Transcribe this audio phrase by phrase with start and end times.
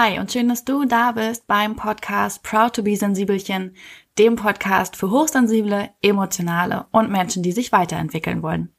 [0.00, 3.74] Hi und schön, dass du da bist beim Podcast Proud to be Sensibelchen,
[4.16, 8.72] dem Podcast für hochsensible, emotionale und Menschen, die sich weiterentwickeln wollen.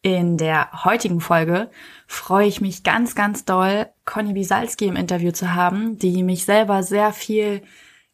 [0.00, 1.70] In der heutigen Folge
[2.06, 6.82] freue ich mich ganz, ganz doll, Conny Bisalski im Interview zu haben, die mich selber
[6.82, 7.60] sehr viel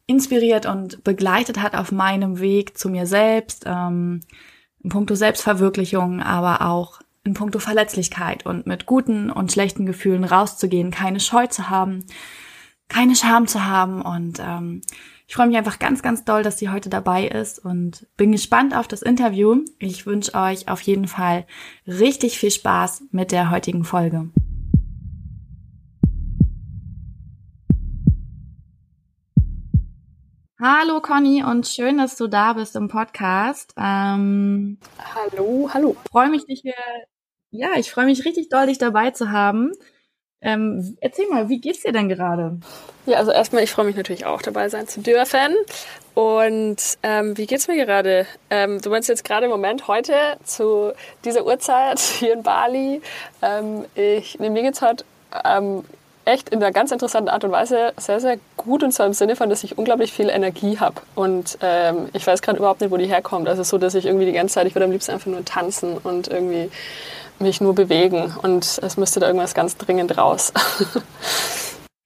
[0.05, 4.19] inspiriert und begleitet hat auf meinem Weg zu mir selbst, ähm,
[4.83, 10.91] in puncto Selbstverwirklichung, aber auch in puncto Verletzlichkeit und mit guten und schlechten Gefühlen rauszugehen,
[10.91, 12.05] keine Scheu zu haben,
[12.89, 14.01] keine Scham zu haben.
[14.01, 14.81] Und ähm,
[15.27, 18.75] ich freue mich einfach ganz, ganz doll, dass sie heute dabei ist und bin gespannt
[18.75, 19.63] auf das Interview.
[19.79, 21.45] Ich wünsche euch auf jeden Fall
[21.87, 24.29] richtig viel Spaß mit der heutigen Folge.
[30.59, 33.73] Hallo Conny und schön, dass du da bist im Podcast.
[33.77, 34.77] Ähm,
[35.13, 35.95] hallo, hallo.
[36.09, 36.73] Freue mich, dich hier
[37.53, 39.71] ja, ich freue mich richtig doll, dich dabei zu haben.
[40.41, 42.57] Ähm, erzähl mal, wie geht's dir denn gerade?
[43.05, 45.55] Ja, also erstmal, ich freue mich natürlich auch dabei sein zu dürfen.
[46.15, 48.25] Und ähm, wie geht's mir gerade?
[48.49, 53.01] Ähm, du meinst jetzt gerade im Moment heute zu dieser Uhrzeit hier in Bali.
[53.41, 55.05] Ähm, ich, nee, mir geht's heute
[55.45, 55.83] ähm,
[56.25, 59.35] echt in einer ganz interessanten Art und Weise sehr, sehr gut und zwar im Sinne
[59.35, 61.01] von, dass ich unglaublich viel Energie habe.
[61.15, 63.47] Und ähm, ich weiß gerade überhaupt nicht, wo die herkommt.
[63.47, 65.97] Also so, dass ich irgendwie die ganze Zeit, ich würde am liebsten einfach nur tanzen
[65.97, 66.71] und irgendwie
[67.39, 70.53] mich nur bewegen und es müsste da irgendwas ganz dringend raus.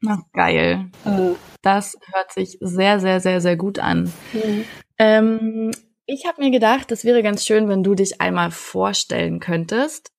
[0.01, 0.85] Na, geil.
[1.05, 1.35] Mhm.
[1.61, 4.13] Das hört sich sehr, sehr, sehr, sehr gut an.
[4.33, 4.65] Mhm.
[4.99, 5.71] Ähm,
[6.05, 10.11] ich habe mir gedacht, es wäre ganz schön, wenn du dich einmal vorstellen könntest.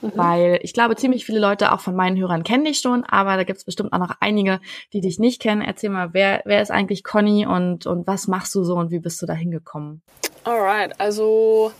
[0.00, 0.12] Mhm.
[0.14, 3.44] Weil ich glaube, ziemlich viele Leute auch von meinen Hörern kennen dich schon, aber da
[3.44, 4.60] gibt es bestimmt auch noch einige,
[4.92, 5.62] die dich nicht kennen.
[5.62, 9.00] Erzähl mal, wer, wer ist eigentlich Conny und, und was machst du so und wie
[9.00, 10.02] bist du da hingekommen?
[10.44, 11.72] Alright, also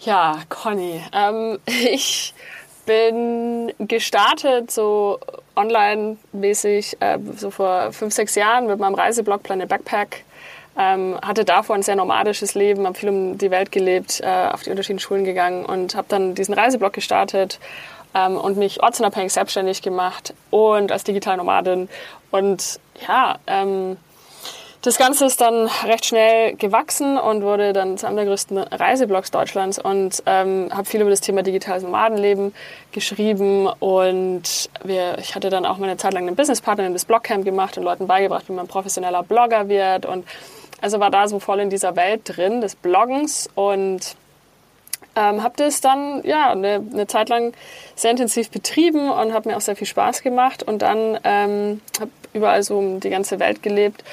[0.00, 1.02] ja, Conny.
[1.12, 2.34] Ähm, ich
[2.86, 5.20] bin gestartet so
[5.56, 10.24] online-mäßig äh, so vor fünf, sechs Jahren mit meinem Reiseblog Planet Backpack.
[10.78, 14.62] Ähm, hatte davor ein sehr nomadisches Leben, habe viel um die Welt gelebt, äh, auf
[14.62, 17.58] die unterschiedlichen Schulen gegangen und habe dann diesen Reiseblog gestartet
[18.14, 21.88] ähm, und mich ortsunabhängig selbstständig gemacht und als digitale Nomadin.
[22.30, 23.96] Und ja, ähm,
[24.82, 29.30] das Ganze ist dann recht schnell gewachsen und wurde dann zu einem der größten Reiseblogs
[29.30, 32.54] Deutschlands und ähm, habe viel über das Thema digitales Nomadenleben
[32.90, 37.04] geschrieben und wir, ich hatte dann auch mal eine Zeit lang einen Businesspartner in das
[37.04, 40.26] Blogcamp gemacht und Leuten beigebracht, wie man professioneller Blogger wird und
[40.80, 44.16] also war da so voll in dieser Welt drin des Bloggens und
[45.14, 47.52] ähm, habe das dann ja eine, eine, Zeit lang
[47.96, 52.10] sehr intensiv betrieben und habe mir auch sehr viel Spaß gemacht und dann ähm, habe
[52.32, 54.04] überall so um die ganze Welt gelebt,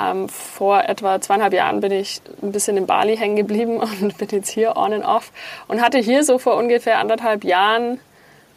[0.00, 4.28] ähm, vor etwa zweieinhalb Jahren bin ich ein bisschen in Bali hängen geblieben und bin
[4.30, 5.32] jetzt hier on and off
[5.68, 8.00] und hatte hier so vor ungefähr anderthalb Jahren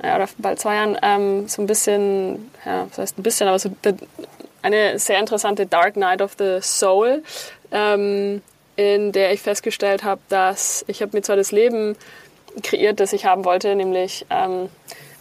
[0.04, 3.60] ja, oder bald zwei Jahren ähm, so ein bisschen, ja, das heißt ein bisschen, aber
[3.60, 3.70] so
[4.62, 7.24] eine sehr interessante Dark Night of the Soul,
[7.72, 8.42] ähm,
[8.76, 11.96] in der ich festgestellt habe, dass ich habe mir zwar das Leben
[12.64, 14.70] kreiert, das ich haben wollte, nämlich ähm,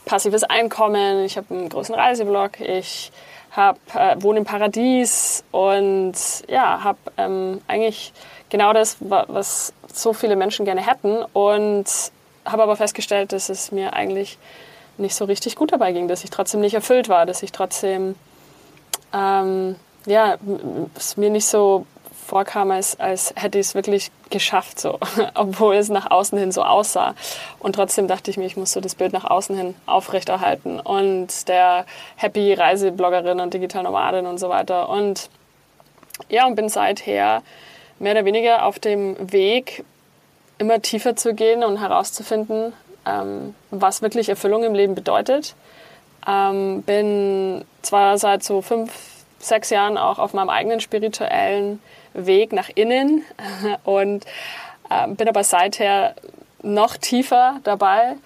[0.05, 3.13] passives Einkommen, ich habe einen großen Reiseblog, ich
[3.55, 6.15] hab, äh, wohne im Paradies und
[6.49, 8.13] ja, habe ähm, eigentlich
[8.51, 11.87] genau das, was so viele Menschen gerne hätten und
[12.45, 14.39] habe aber festgestellt, dass es mir eigentlich
[14.99, 18.15] nicht so richtig gut dabei ging, dass ich trotzdem nicht erfüllt war, dass ich trotzdem
[19.13, 19.77] ähm,
[20.07, 20.37] ja,
[20.97, 21.87] es mir nicht so
[22.33, 24.99] vorkam, als, als hätte ich es wirklich geschafft, so,
[25.35, 27.15] obwohl es nach außen hin so aussah.
[27.59, 30.81] Und trotzdem dachte ich mir, ich muss so das Bild nach außen hin aufrechterhalten.
[30.81, 31.85] Und der
[32.17, 34.89] Happy Reisebloggerin und Digital Nomadin und so weiter.
[34.89, 35.29] Und
[36.31, 37.43] ja, und bin seither
[37.99, 39.85] mehr oder weniger auf dem Weg,
[40.57, 42.73] immer tiefer zu gehen und herauszufinden,
[43.05, 45.55] ähm, was wirklich Erfüllung im Leben bedeutet.
[46.27, 48.91] Ähm, bin zwar seit so fünf,
[49.43, 51.81] sechs Jahren auch auf meinem eigenen spirituellen
[52.15, 53.25] Weg nach innen
[53.85, 54.25] und
[54.91, 56.15] äh, bin aber seither
[56.63, 58.17] noch tiefer dabei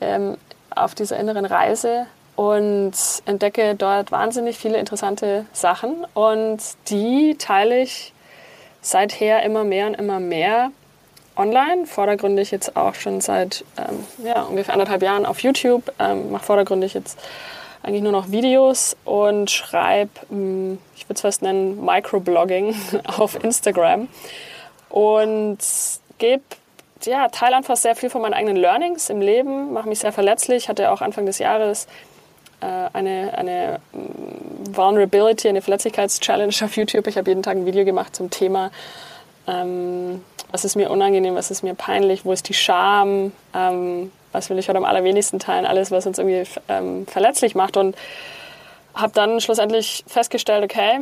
[0.00, 0.36] ähm,
[0.74, 2.06] auf dieser inneren Reise
[2.36, 2.92] und
[3.26, 6.58] entdecke dort wahnsinnig viele interessante Sachen und
[6.88, 8.12] die teile ich
[8.80, 10.70] seither immer mehr und immer mehr
[11.36, 16.44] online, vordergründig jetzt auch schon seit ähm, ja, ungefähr anderthalb Jahren auf YouTube, ähm, mache
[16.44, 17.18] vordergründig jetzt
[17.82, 22.74] eigentlich nur noch Videos und schreibe, hm, ich würde es fast nennen, Microblogging
[23.18, 24.08] auf Instagram
[24.88, 25.58] und
[26.18, 26.42] gebe
[27.04, 30.68] ja, teile einfach sehr viel von meinen eigenen Learnings im Leben, mache mich sehr verletzlich,
[30.68, 31.86] hatte auch Anfang des Jahres
[32.60, 37.06] äh, eine, eine hm, Vulnerability, eine Verletzlichkeitschallenge auf YouTube.
[37.06, 38.70] Ich habe jeden Tag ein Video gemacht zum Thema,
[39.46, 44.50] ähm, was ist mir unangenehm, was ist mir peinlich, wo ist die Scham, ähm, was
[44.50, 47.76] will ich heute am allerwenigsten teilen, alles, was uns irgendwie ähm, verletzlich macht.
[47.76, 47.96] Und
[48.94, 51.00] habe dann schlussendlich festgestellt, okay,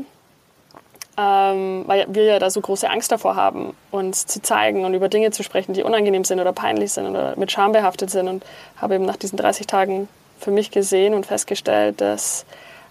[1.16, 5.08] ähm, weil wir ja da so große Angst davor haben, uns zu zeigen und über
[5.08, 8.28] Dinge zu sprechen, die unangenehm sind oder peinlich sind oder mit Scham behaftet sind.
[8.28, 8.44] Und
[8.76, 10.08] habe eben nach diesen 30 Tagen
[10.38, 12.46] für mich gesehen und festgestellt, dass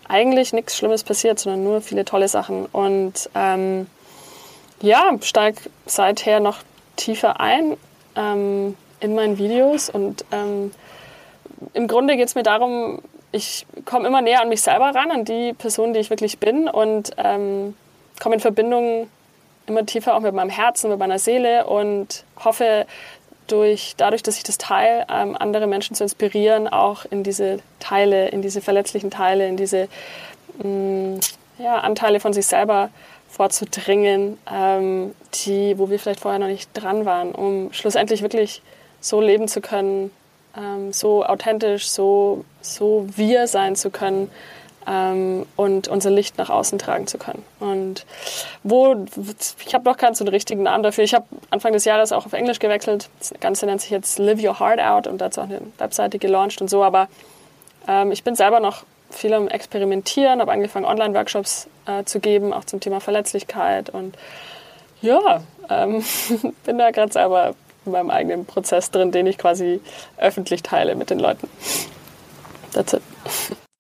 [0.10, 2.66] eigentlich nichts Schlimmes passiert, sondern nur viele tolle Sachen.
[2.66, 3.88] Und ähm,
[4.82, 6.58] ja, steige seither noch
[6.98, 7.78] tiefer ein
[8.16, 9.90] ähm, in meinen Videos.
[9.90, 10.72] Und ähm,
[11.74, 13.02] im Grunde geht es mir darum,
[13.32, 16.70] ich komme immer näher an mich selber ran, an die Person, die ich wirklich bin.
[16.70, 17.76] Und ähm,
[18.22, 19.10] komme in Verbindung
[19.68, 22.86] immer tiefer auch mit meinem Herzen, mit meiner Seele und hoffe,
[23.48, 28.30] durch, dadurch, dass ich das teile, ähm, andere Menschen zu inspirieren, auch in diese Teile,
[28.30, 29.88] in diese verletzlichen Teile, in diese
[30.62, 31.20] mh, mm,
[31.60, 32.90] ja, Anteile von sich selber
[33.30, 35.16] vorzudringen, ähm,
[35.46, 38.62] die, wo wir vielleicht vorher noch nicht dran waren, um schlussendlich wirklich
[39.00, 40.12] so leben zu können,
[40.58, 44.30] ähm, so authentisch, so, so wir sein zu können,
[44.88, 47.44] ähm, und unser Licht nach außen tragen zu können.
[47.60, 48.06] Und
[48.64, 48.96] wo,
[49.66, 51.04] ich habe noch keinen so richtigen Namen dafür.
[51.04, 53.10] Ich habe Anfang des Jahres auch auf Englisch gewechselt.
[53.20, 56.62] Das Ganze nennt sich jetzt Live Your Heart Out und dazu auch eine Webseite gelauncht
[56.62, 56.84] und so.
[56.84, 57.10] Aber
[57.88, 62.64] ähm, ich bin selber noch viel am Experimentieren, habe angefangen, Online-Workshops äh, zu geben, auch
[62.64, 63.90] zum Thema Verletzlichkeit.
[63.90, 64.18] Und
[65.02, 66.04] ja, ähm,
[66.66, 67.56] bin da gerade selber
[67.88, 69.82] in meinem eigenen Prozess drin, den ich quasi
[70.18, 71.50] öffentlich teile mit den Leuten.
[72.74, 73.02] That's it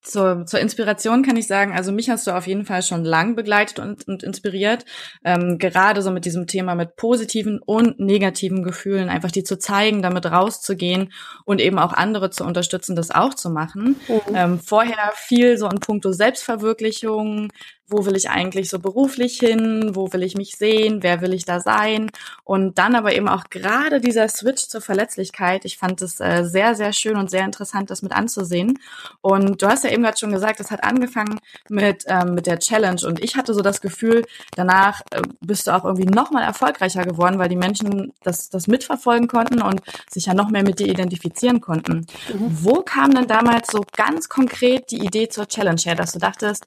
[0.07, 3.35] zur, zur Inspiration kann ich sagen, also mich hast du auf jeden Fall schon lang
[3.35, 4.85] begleitet und, und inspiriert.
[5.23, 10.01] Ähm, gerade so mit diesem Thema mit positiven und negativen Gefühlen, einfach die zu zeigen,
[10.01, 11.11] damit rauszugehen
[11.45, 13.97] und eben auch andere zu unterstützen, das auch zu machen.
[14.07, 14.35] Mhm.
[14.35, 17.49] Ähm, vorher viel so in puncto Selbstverwirklichung,
[17.87, 21.45] wo will ich eigentlich so beruflich hin, wo will ich mich sehen, wer will ich
[21.45, 22.09] da sein
[22.43, 25.63] und dann aber eben auch gerade dieser Switch zur Verletzlichkeit.
[25.63, 28.79] Ich fand es äh, sehr, sehr schön und sehr interessant, das mit anzusehen.
[29.21, 31.39] Und du hast ja eben gerade schon gesagt, das hat angefangen
[31.69, 34.25] mit, ähm, mit der Challenge und ich hatte so das Gefühl,
[34.55, 38.67] danach äh, bist du auch irgendwie noch mal erfolgreicher geworden, weil die Menschen das, das
[38.67, 42.05] mitverfolgen konnten und sich ja noch mehr mit dir identifizieren konnten.
[42.33, 42.57] Mhm.
[42.63, 46.65] Wo kam denn damals so ganz konkret die Idee zur Challenge her, dass du dachtest,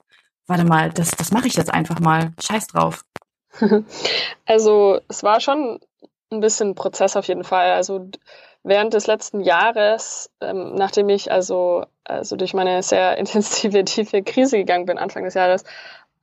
[0.50, 2.32] warte mal, das, das mache ich jetzt einfach mal.
[2.43, 3.05] Scheiß drauf.
[4.47, 5.79] Also es war schon
[6.32, 7.73] ein bisschen Prozess auf jeden Fall.
[7.73, 8.08] Also
[8.62, 14.58] während des letzten Jahres, ähm, nachdem ich also, also durch meine sehr intensive, tiefe Krise
[14.58, 15.64] gegangen bin, Anfang des Jahres,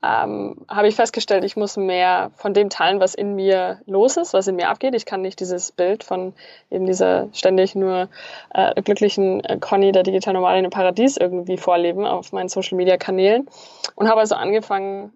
[0.03, 4.33] ähm, habe ich festgestellt, ich muss mehr von dem teilen, was in mir los ist,
[4.33, 4.93] was in mir abgeht.
[4.93, 6.33] Ich kann nicht dieses Bild von
[6.69, 8.09] eben dieser ständig nur
[8.53, 12.77] äh, glücklichen äh, Conny, der digital normal in einem Paradies irgendwie vorleben auf meinen Social
[12.77, 13.49] Media Kanälen
[13.95, 15.13] und habe also angefangen,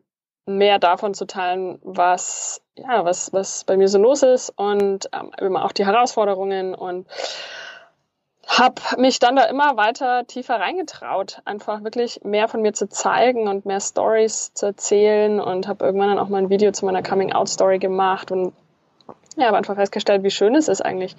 [0.48, 5.56] mehr davon zu teilen, was ja was was bei mir so los ist und ähm,
[5.56, 7.06] auch die Herausforderungen und
[8.60, 13.48] habe mich dann da immer weiter tiefer reingetraut, einfach wirklich mehr von mir zu zeigen
[13.48, 17.02] und mehr Stories zu erzählen und habe irgendwann dann auch mal ein Video zu meiner
[17.02, 18.54] Coming Out Story gemacht und
[19.38, 21.16] ja, habe einfach festgestellt, wie schön es ist eigentlich,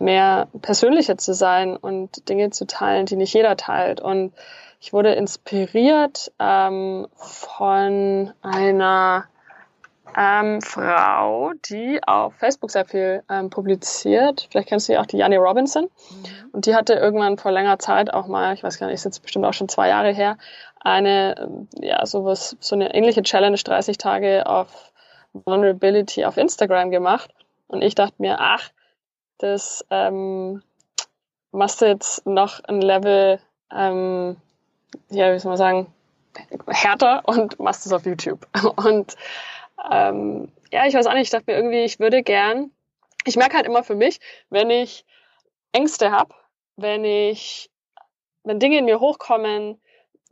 [0.00, 4.00] mehr persönlicher zu sein und Dinge zu teilen, die nicht jeder teilt.
[4.00, 4.32] Und
[4.80, 9.26] ich wurde inspiriert ähm, von einer
[10.16, 14.48] ähm, Frau, die auf Facebook sehr viel ähm, publiziert.
[14.50, 15.84] Vielleicht kennst du ja auch die Janne Robinson.
[15.84, 16.50] Mhm.
[16.52, 19.22] Und die hatte irgendwann vor längerer Zeit auch mal, ich weiß gar nicht, ist jetzt
[19.22, 20.36] bestimmt auch schon zwei Jahre her,
[20.80, 24.92] eine, ähm, ja, sowas, so eine ähnliche Challenge, 30 Tage auf
[25.32, 27.30] Vulnerability auf Instagram gemacht.
[27.68, 28.70] Und ich dachte mir, ach,
[29.38, 30.62] das ähm,
[31.52, 33.40] machst du jetzt noch ein Level,
[33.74, 34.36] ähm,
[35.10, 35.86] ja, wie soll man sagen,
[36.66, 38.46] härter und machst es auf YouTube.
[38.76, 39.16] Und
[39.90, 42.70] ähm, ja, ich weiß auch nicht, ich dachte mir irgendwie, ich würde gern,
[43.24, 44.18] ich merke halt immer für mich,
[44.50, 45.04] wenn ich
[45.72, 46.34] Ängste habe,
[46.76, 47.70] wenn ich,
[48.44, 49.80] wenn Dinge in mir hochkommen,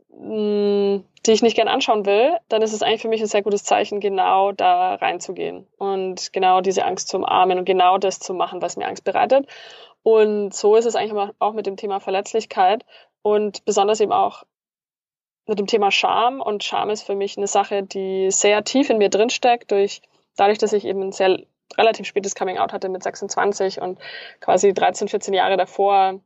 [0.09, 3.27] mh, hm, die ich nicht gern anschauen will, dann ist es eigentlich für mich ein
[3.27, 8.19] sehr gutes Zeichen, genau da reinzugehen und genau diese Angst zu umarmen und genau das
[8.19, 9.45] zu machen, was mir Angst bereitet.
[10.03, 12.83] Und so ist es eigentlich auch mit dem Thema Verletzlichkeit
[13.21, 14.43] und besonders eben auch
[15.51, 16.41] mit dem Thema Scham.
[16.41, 20.01] Und Scham ist für mich eine Sache, die sehr tief in mir drinsteckt, durch,
[20.37, 21.39] dadurch, dass ich eben ein sehr
[21.77, 23.99] relativ spätes Coming Out hatte mit 26 und
[24.39, 26.19] quasi 13, 14 Jahre davor,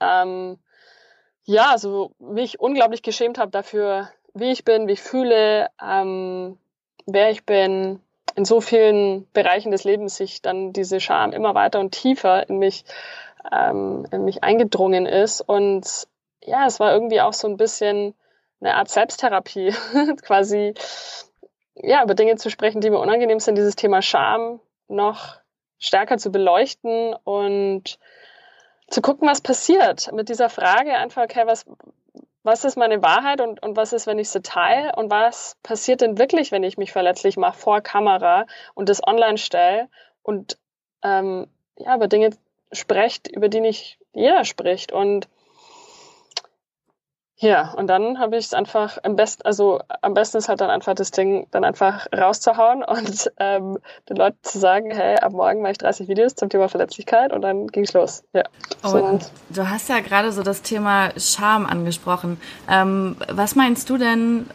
[0.00, 0.58] ähm,
[1.44, 6.58] ja, so mich unglaublich geschämt habe dafür, wie ich bin, wie ich fühle, ähm,
[7.06, 8.00] wer ich bin,
[8.34, 12.58] in so vielen Bereichen des Lebens sich dann diese Scham immer weiter und tiefer in
[12.58, 12.84] mich,
[13.50, 15.40] ähm, in mich eingedrungen ist.
[15.40, 16.06] Und
[16.48, 18.14] ja, es war irgendwie auch so ein bisschen
[18.60, 19.72] eine Art Selbsttherapie,
[20.22, 20.74] quasi
[21.74, 25.36] ja, über Dinge zu sprechen, die mir unangenehm sind, dieses Thema Scham noch
[25.78, 27.98] stärker zu beleuchten und
[28.88, 31.66] zu gucken, was passiert mit dieser Frage einfach, okay, was,
[32.42, 36.00] was ist meine Wahrheit und, und was ist, wenn ich sie teile und was passiert
[36.00, 39.88] denn wirklich, wenn ich mich verletzlich mache vor Kamera und das online stelle
[40.22, 40.58] und
[41.02, 42.30] ähm, ja, über Dinge
[42.72, 45.28] sprecht, über die nicht jeder spricht und
[47.40, 50.70] ja, und dann habe ich es einfach am besten, also am besten ist halt dann
[50.70, 53.78] einfach das Ding dann einfach rauszuhauen und ähm,
[54.08, 57.42] den Leuten zu sagen, hey, ab morgen mache ich 30 Videos zum Thema Verletzlichkeit und
[57.42, 58.24] dann ging es los.
[58.32, 58.42] Ja.
[58.82, 59.30] Und so.
[59.50, 62.40] du hast ja gerade so das Thema Scham angesprochen.
[62.68, 64.50] Ähm, was meinst du denn,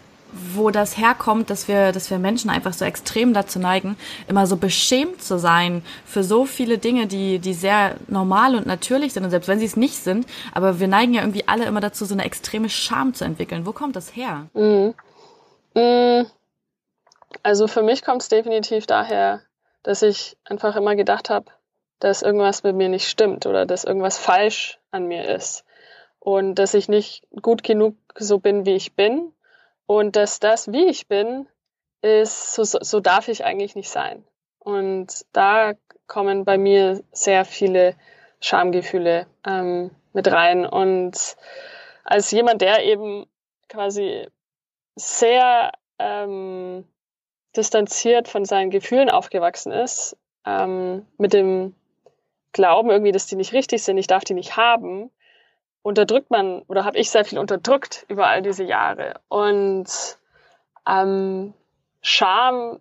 [0.53, 3.97] wo das herkommt, dass wir, dass wir Menschen einfach so extrem dazu neigen,
[4.27, 9.13] immer so beschämt zu sein für so viele Dinge, die, die sehr normal und natürlich
[9.13, 11.81] sind und selbst wenn sie es nicht sind, aber wir neigen ja irgendwie alle immer
[11.81, 13.65] dazu, so eine extreme Scham zu entwickeln.
[13.65, 14.47] Wo kommt das her?
[14.53, 14.93] Mhm.
[15.75, 16.27] Mhm.
[17.41, 19.41] Also für mich kommt es definitiv daher,
[19.81, 21.51] dass ich einfach immer gedacht habe,
[21.99, 25.65] dass irgendwas mit mir nicht stimmt oder dass irgendwas falsch an mir ist
[26.19, 29.32] und dass ich nicht gut genug so bin, wie ich bin
[29.85, 31.47] und dass das, wie ich bin,
[32.01, 34.25] ist, so, so darf ich eigentlich nicht sein.
[34.59, 35.73] Und da
[36.07, 37.95] kommen bei mir sehr viele
[38.39, 40.65] Schamgefühle ähm, mit rein.
[40.65, 41.35] Und
[42.03, 43.25] als jemand, der eben
[43.69, 44.27] quasi
[44.95, 46.85] sehr ähm,
[47.55, 51.75] distanziert von seinen Gefühlen aufgewachsen ist, ähm, mit dem
[52.51, 55.09] Glauben irgendwie, dass die nicht richtig sind, ich darf die nicht haben,
[55.83, 59.19] unterdrückt man oder habe ich sehr viel unterdrückt über all diese Jahre.
[59.27, 60.17] Und
[60.87, 61.53] ähm,
[62.01, 62.79] Scham,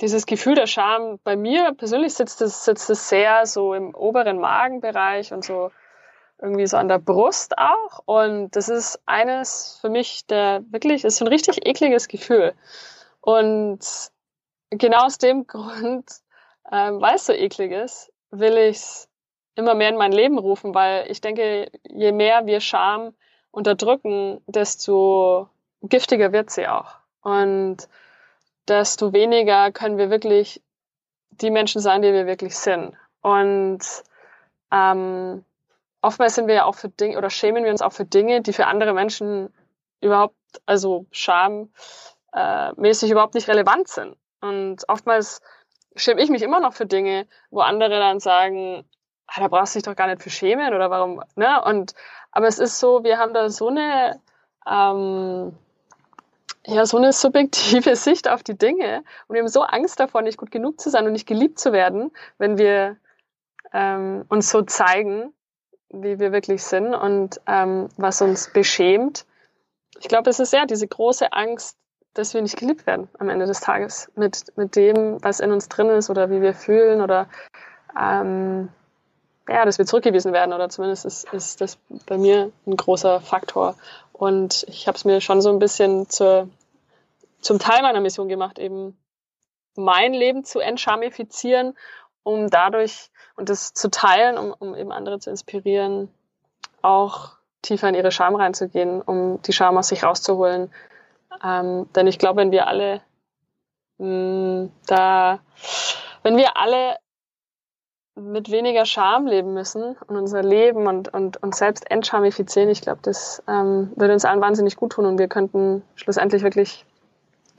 [0.00, 4.38] dieses Gefühl der Scham, bei mir persönlich sitzt es, sitzt es sehr so im oberen
[4.38, 5.70] Magenbereich und so
[6.40, 8.00] irgendwie so an der Brust auch.
[8.06, 12.54] Und das ist eines für mich, der wirklich, ist so ein richtig ekliges Gefühl.
[13.20, 13.80] Und
[14.70, 16.06] genau aus dem Grund,
[16.72, 19.09] ähm, weil es so eklig ist, will ich es
[19.60, 23.14] immer mehr in mein Leben rufen, weil ich denke, je mehr wir Scham
[23.50, 25.48] unterdrücken, desto
[25.82, 26.96] giftiger wird sie auch.
[27.22, 27.88] Und
[28.68, 30.62] desto weniger können wir wirklich
[31.30, 32.94] die Menschen sein, die wir wirklich sind.
[33.22, 33.80] Und
[34.72, 35.44] ähm,
[36.02, 38.52] oftmals sind wir ja auch für Dinge oder schämen wir uns auch für Dinge, die
[38.52, 39.52] für andere Menschen
[40.00, 40.36] überhaupt,
[40.66, 41.70] also schammäßig
[42.32, 44.16] äh, überhaupt nicht relevant sind.
[44.40, 45.42] Und oftmals
[45.96, 48.84] schäme ich mich immer noch für Dinge, wo andere dann sagen,
[49.34, 51.62] ah, da brauchst du dich doch gar nicht für schämen oder warum, ne?
[51.64, 51.94] Und
[52.32, 54.20] aber es ist so, wir haben da so eine
[54.68, 55.52] ähm,
[56.66, 60.38] ja, so eine subjektive Sicht auf die Dinge und wir haben so Angst davor, nicht
[60.38, 62.96] gut genug zu sein und nicht geliebt zu werden, wenn wir
[63.72, 65.32] ähm, uns so zeigen,
[65.90, 69.26] wie wir wirklich sind und ähm, was uns beschämt.
[69.98, 71.76] Ich glaube, es ist ja diese große Angst,
[72.14, 75.68] dass wir nicht geliebt werden am Ende des Tages mit, mit dem, was in uns
[75.68, 77.28] drin ist oder wie wir fühlen oder
[77.98, 78.68] ähm,
[79.50, 81.76] ja, dass wir zurückgewiesen werden oder zumindest ist, ist das
[82.06, 83.74] bei mir ein großer Faktor.
[84.12, 86.48] Und ich habe es mir schon so ein bisschen zur,
[87.40, 88.96] zum Teil meiner Mission gemacht, eben
[89.74, 91.76] mein Leben zu entschamifizieren,
[92.22, 96.08] um dadurch und das zu teilen, um, um eben andere zu inspirieren,
[96.82, 100.72] auch tiefer in ihre Scham reinzugehen, um die Scham aus sich rauszuholen.
[101.42, 103.00] Ähm, denn ich glaube, wenn wir alle
[103.98, 105.40] mh, da,
[106.22, 106.96] wenn wir alle
[108.20, 112.68] mit weniger Scham leben müssen und unser Leben und, und uns selbst entschamifizieren.
[112.68, 116.84] Ich glaube, das ähm, würde uns allen wahnsinnig gut tun und wir könnten schlussendlich wirklich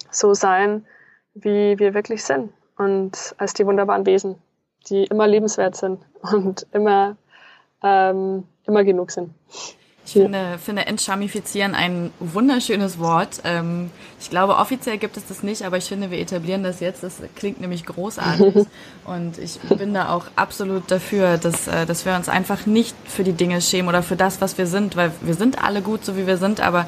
[0.09, 0.85] so sein,
[1.33, 4.35] wie wir wirklich sind und als die wunderbaren Wesen,
[4.89, 7.15] die immer lebenswert sind und immer,
[7.83, 9.33] ähm, immer genug sind.
[10.03, 13.41] Ich finde, finde entschamifizieren ein wunderschönes Wort.
[13.43, 17.03] Ähm, ich glaube, offiziell gibt es das nicht, aber ich finde, wir etablieren das jetzt.
[17.03, 18.65] Das klingt nämlich großartig.
[19.05, 23.23] Und ich bin da auch absolut dafür, dass, äh, dass wir uns einfach nicht für
[23.23, 26.17] die Dinge schämen oder für das, was wir sind, weil wir sind alle gut, so
[26.17, 26.87] wie wir sind, aber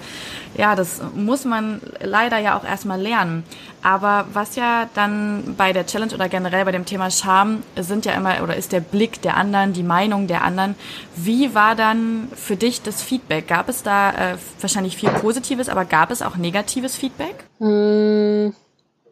[0.56, 3.44] ja, das muss man leider ja auch erstmal lernen.
[3.82, 8.14] Aber was ja dann bei der Challenge oder generell bei dem Thema Scham sind ja
[8.14, 10.76] immer oder ist der Blick der anderen, die Meinung der anderen.
[11.16, 13.48] Wie war dann für dich das Feedback?
[13.48, 17.36] Gab es da äh, wahrscheinlich viel Positives, aber gab es auch negatives Feedback?
[17.60, 18.50] Mm,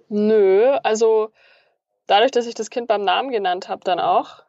[0.09, 1.29] nö, also
[2.07, 4.43] dadurch, dass ich das Kind beim Namen genannt habe, dann auch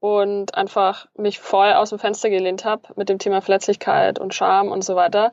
[0.00, 4.70] und einfach mich voll aus dem Fenster gelehnt habe mit dem Thema Verletzlichkeit und Scham
[4.70, 5.32] und so weiter,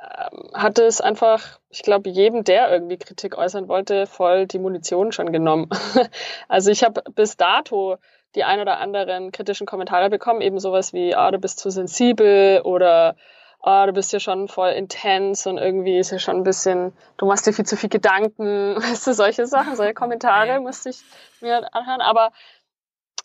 [0.00, 5.12] ähm, hatte es einfach, ich glaube, jedem, der irgendwie Kritik äußern wollte, voll die Munition
[5.12, 5.68] schon genommen.
[6.48, 7.98] also ich habe bis dato
[8.34, 12.60] die ein oder anderen kritischen Kommentare bekommen, eben sowas wie, ah, du bist zu sensibel
[12.62, 13.16] oder
[13.60, 17.26] ah, du bist ja schon voll intens und irgendwie ist ja schon ein bisschen, du
[17.26, 21.02] machst dir viel zu viel Gedanken, weißt du, solche Sachen, solche Kommentare musste ich
[21.40, 22.00] mir anhören.
[22.00, 22.32] Aber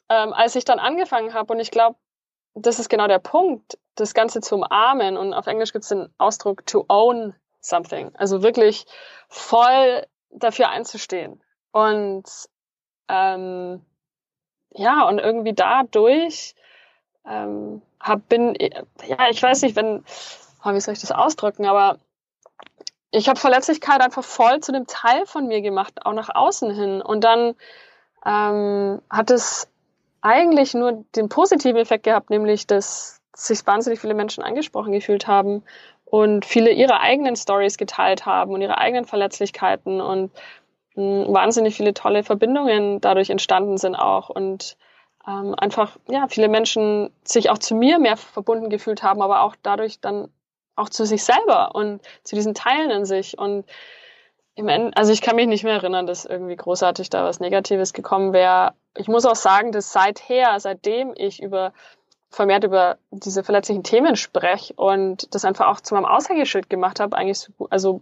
[0.10, 1.98] ähm, als ich dann angefangen habe und ich glaube,
[2.56, 5.18] das ist genau der Punkt, das Ganze zu umarmen.
[5.18, 8.12] Und auf Englisch gibt es den Ausdruck to own something.
[8.16, 8.86] Also wirklich
[9.28, 11.44] voll dafür einzustehen.
[11.72, 12.26] Und
[13.08, 13.84] ähm,
[14.74, 16.56] ja, und irgendwie dadurch
[17.26, 20.04] ähm, hab, bin, ja, ich weiß nicht, wenn,
[20.64, 21.98] oh, wie soll ich das ausdrücken, aber
[23.12, 27.02] ich habe Verletzlichkeit einfach voll zu dem Teil von mir gemacht, auch nach außen hin.
[27.02, 27.54] Und dann
[28.26, 29.70] ähm, hat es
[30.22, 35.64] eigentlich nur den positiven Effekt gehabt, nämlich dass sich wahnsinnig viele Menschen angesprochen gefühlt haben
[36.06, 40.32] und viele ihre eigenen Stories geteilt haben und ihre eigenen Verletzlichkeiten und
[40.96, 44.78] wahnsinnig viele tolle Verbindungen dadurch entstanden sind auch und
[45.28, 49.56] ähm, einfach ja viele Menschen sich auch zu mir mehr verbunden gefühlt haben, aber auch
[49.62, 50.30] dadurch dann
[50.76, 53.66] auch zu sich selber und zu diesen Teilen in sich und
[54.56, 57.94] im Ende, also ich kann mich nicht mehr erinnern, dass irgendwie großartig da was Negatives
[57.94, 58.74] gekommen wäre.
[58.96, 61.74] Ich muss auch sagen, dass seither, seitdem ich über
[62.30, 67.16] vermehrt über diese verletzlichen Themen spreche und das einfach auch zu meinem Aushängeschild gemacht habe,
[67.16, 68.02] eigentlich so, also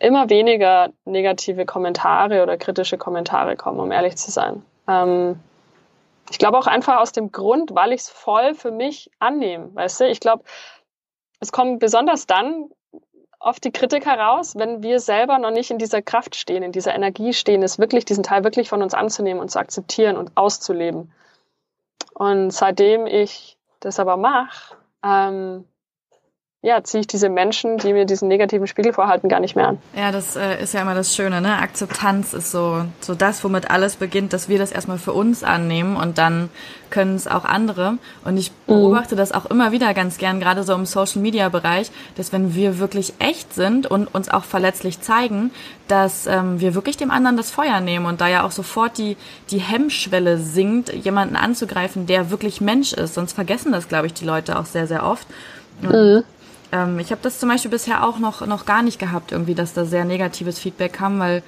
[0.00, 4.62] immer weniger negative Kommentare oder kritische Kommentare kommen, um ehrlich zu sein.
[4.88, 5.38] Ähm,
[6.30, 10.00] ich glaube auch einfach aus dem Grund, weil ich es voll für mich annehme, weißt
[10.00, 10.08] du?
[10.08, 10.44] Ich glaube,
[11.40, 12.70] es kommt besonders dann
[13.38, 16.94] oft die Kritik heraus, wenn wir selber noch nicht in dieser Kraft stehen, in dieser
[16.94, 21.12] Energie stehen, es wirklich, diesen Teil wirklich von uns anzunehmen und zu akzeptieren und auszuleben.
[22.14, 25.64] Und seitdem ich das aber mache, ähm,
[26.62, 29.78] ja, ziehe ich diese Menschen, die mir diesen negativen Spiegel vorhalten, gar nicht mehr an.
[29.96, 31.56] Ja, das äh, ist ja immer das Schöne, ne?
[31.56, 35.96] Akzeptanz ist so, so das, womit alles beginnt, dass wir das erstmal für uns annehmen
[35.96, 36.50] und dann
[36.90, 37.96] können es auch andere.
[38.26, 38.74] Und ich mhm.
[38.74, 39.18] beobachte mhm.
[39.18, 42.78] das auch immer wieder ganz gern, gerade so im Social Media Bereich, dass wenn wir
[42.78, 45.52] wirklich echt sind und uns auch verletzlich zeigen,
[45.88, 49.16] dass ähm, wir wirklich dem anderen das Feuer nehmen und da ja auch sofort die,
[49.50, 53.14] die Hemmschwelle sinkt, jemanden anzugreifen, der wirklich Mensch ist.
[53.14, 55.26] Sonst vergessen das, glaube ich, die Leute auch sehr, sehr oft.
[55.80, 56.22] Mhm.
[56.72, 59.72] Ähm, ich habe das zum Beispiel bisher auch noch, noch gar nicht gehabt, irgendwie, dass
[59.72, 61.42] da sehr negatives Feedback kam, weil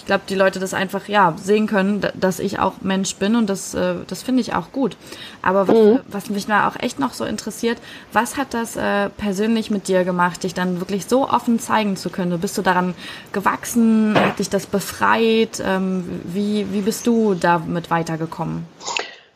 [0.00, 3.50] ich glaube, die Leute das einfach ja sehen können, dass ich auch Mensch bin und
[3.50, 4.96] das, äh, das finde ich auch gut.
[5.42, 6.00] Aber was, mhm.
[6.08, 7.76] was mich da auch echt noch so interessiert,
[8.12, 12.08] was hat das äh, persönlich mit dir gemacht, dich dann wirklich so offen zeigen zu
[12.08, 12.40] können?
[12.40, 12.94] Bist du daran
[13.32, 14.14] gewachsen?
[14.18, 15.62] Hat dich das befreit?
[15.64, 18.66] Ähm, wie, wie bist du damit weitergekommen?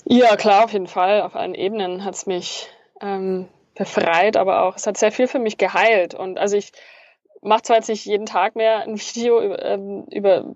[0.07, 1.21] Ja, klar, auf jeden Fall.
[1.23, 2.69] Auf allen Ebenen hat es mich
[3.03, 6.15] ähm, befreit, aber auch, es hat sehr viel für mich geheilt.
[6.15, 6.73] Und also ich
[7.43, 10.55] mache zwar jetzt nicht jeden Tag mehr ein Video über, ähm, über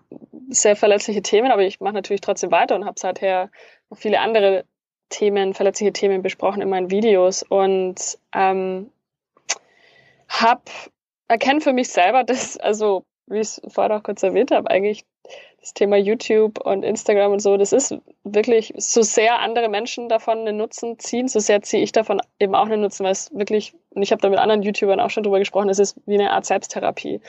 [0.48, 3.50] sehr verletzliche Themen, aber ich mache natürlich trotzdem weiter und habe seither
[3.90, 4.64] noch viele andere
[5.10, 7.96] Themen, verletzliche Themen besprochen in meinen Videos und
[8.34, 8.90] ähm,
[10.28, 10.62] habe
[11.28, 15.04] erkenne für mich selber, dass, also wie ich es vorher auch kurz erwähnt habe, eigentlich
[15.60, 20.38] das Thema YouTube und Instagram und so, das ist wirklich, so sehr andere Menschen davon
[20.38, 23.74] einen Nutzen ziehen, so sehr ziehe ich davon eben auch einen Nutzen, weil es wirklich,
[23.90, 26.30] und ich habe da mit anderen YouTubern auch schon drüber gesprochen, es ist wie eine
[26.30, 27.20] Art Selbsttherapie.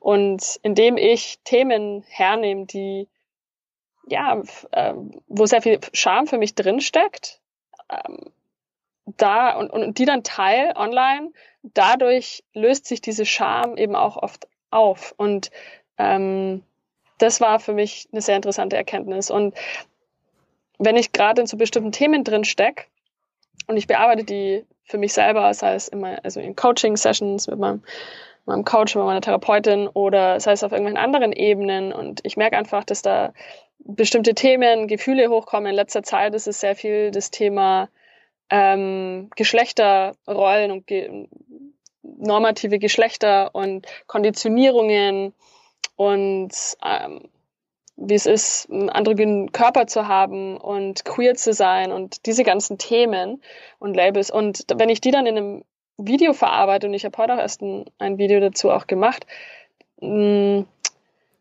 [0.00, 3.08] Und indem ich Themen hernehme, die,
[4.08, 4.94] ja, äh,
[5.28, 7.40] wo sehr viel Scham für mich drinsteckt,
[7.88, 8.32] ähm,
[9.16, 11.30] da und, und die dann teile online,
[11.62, 15.14] dadurch löst sich diese Scham eben auch oft auf.
[15.16, 15.52] Und
[15.98, 16.62] ähm,
[17.18, 19.30] das war für mich eine sehr interessante Erkenntnis.
[19.30, 19.54] Und
[20.78, 22.84] wenn ich gerade in so bestimmten Themen drin stecke
[23.66, 27.82] und ich bearbeite die für mich selber, sei es immer, also in Coaching-Sessions mit meinem,
[28.44, 32.56] meinem Coach, mit meiner Therapeutin oder sei es auf irgendwelchen anderen Ebenen und ich merke
[32.56, 33.32] einfach, dass da
[33.78, 35.70] bestimmte Themen, Gefühle hochkommen.
[35.70, 37.88] In letzter Zeit ist es sehr viel das Thema
[38.50, 41.26] ähm, Geschlechterrollen und ge
[42.02, 45.34] normative Geschlechter und Konditionierungen
[45.96, 46.52] und
[46.84, 47.28] ähm,
[47.96, 52.76] wie es ist, einen androgynen Körper zu haben und queer zu sein und diese ganzen
[52.76, 53.42] Themen
[53.78, 54.30] und Labels.
[54.30, 55.64] Und wenn ich die dann in einem
[55.96, 59.26] Video verarbeite, und ich habe heute auch erst ein, ein Video dazu auch gemacht,
[60.00, 60.66] mh, mm,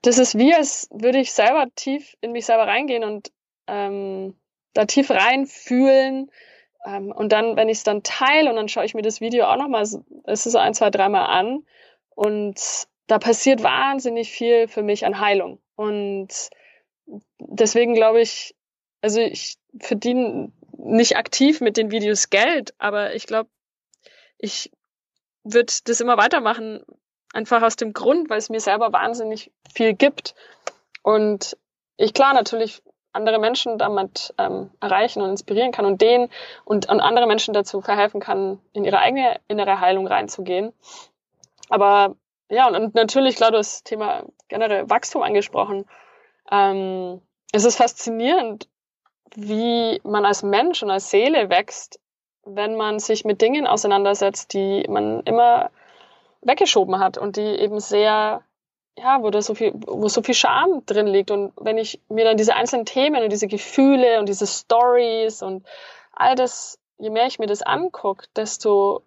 [0.02, 3.32] das ist wie, als würde ich selber tief in mich selber reingehen und
[3.68, 4.36] ähm,
[4.74, 6.32] da tief reinfühlen.
[6.86, 9.46] Ähm, und dann, wenn ich es dann teile und dann schaue ich mir das Video
[9.46, 11.66] auch nochmal, es ist so ein, zwei, dreimal an
[12.14, 15.60] und da passiert wahnsinnig viel für mich an Heilung.
[15.76, 16.50] Und
[17.40, 18.56] deswegen glaube ich,
[19.02, 23.50] also ich verdiene nicht aktiv mit den Videos Geld, aber ich glaube,
[24.38, 24.72] ich
[25.44, 26.84] würde das immer weitermachen,
[27.34, 30.36] einfach aus dem Grund, weil es mir selber wahnsinnig viel gibt.
[31.04, 31.58] Und
[31.98, 36.30] ich klar natürlich andere Menschen damit ähm, erreichen und inspirieren kann und denen
[36.66, 40.74] und, und andere Menschen dazu verhelfen kann, in ihre eigene innere Heilung reinzugehen.
[41.70, 42.16] Aber
[42.50, 45.86] ja, und, natürlich, klar, du hast das Thema generell Wachstum angesprochen.
[46.52, 48.68] Ähm, es ist faszinierend,
[49.36, 52.00] wie man als Mensch und als Seele wächst,
[52.44, 55.72] wenn man sich mit Dingen auseinandersetzt, die man immer
[56.42, 58.44] weggeschoben hat und die eben sehr,
[58.98, 61.32] ja, wo da so viel, wo so viel Scham drin liegt.
[61.32, 65.66] Und wenn ich mir dann diese einzelnen Themen und diese Gefühle und diese Stories und
[66.14, 69.02] all das, je mehr ich mir das angucke, desto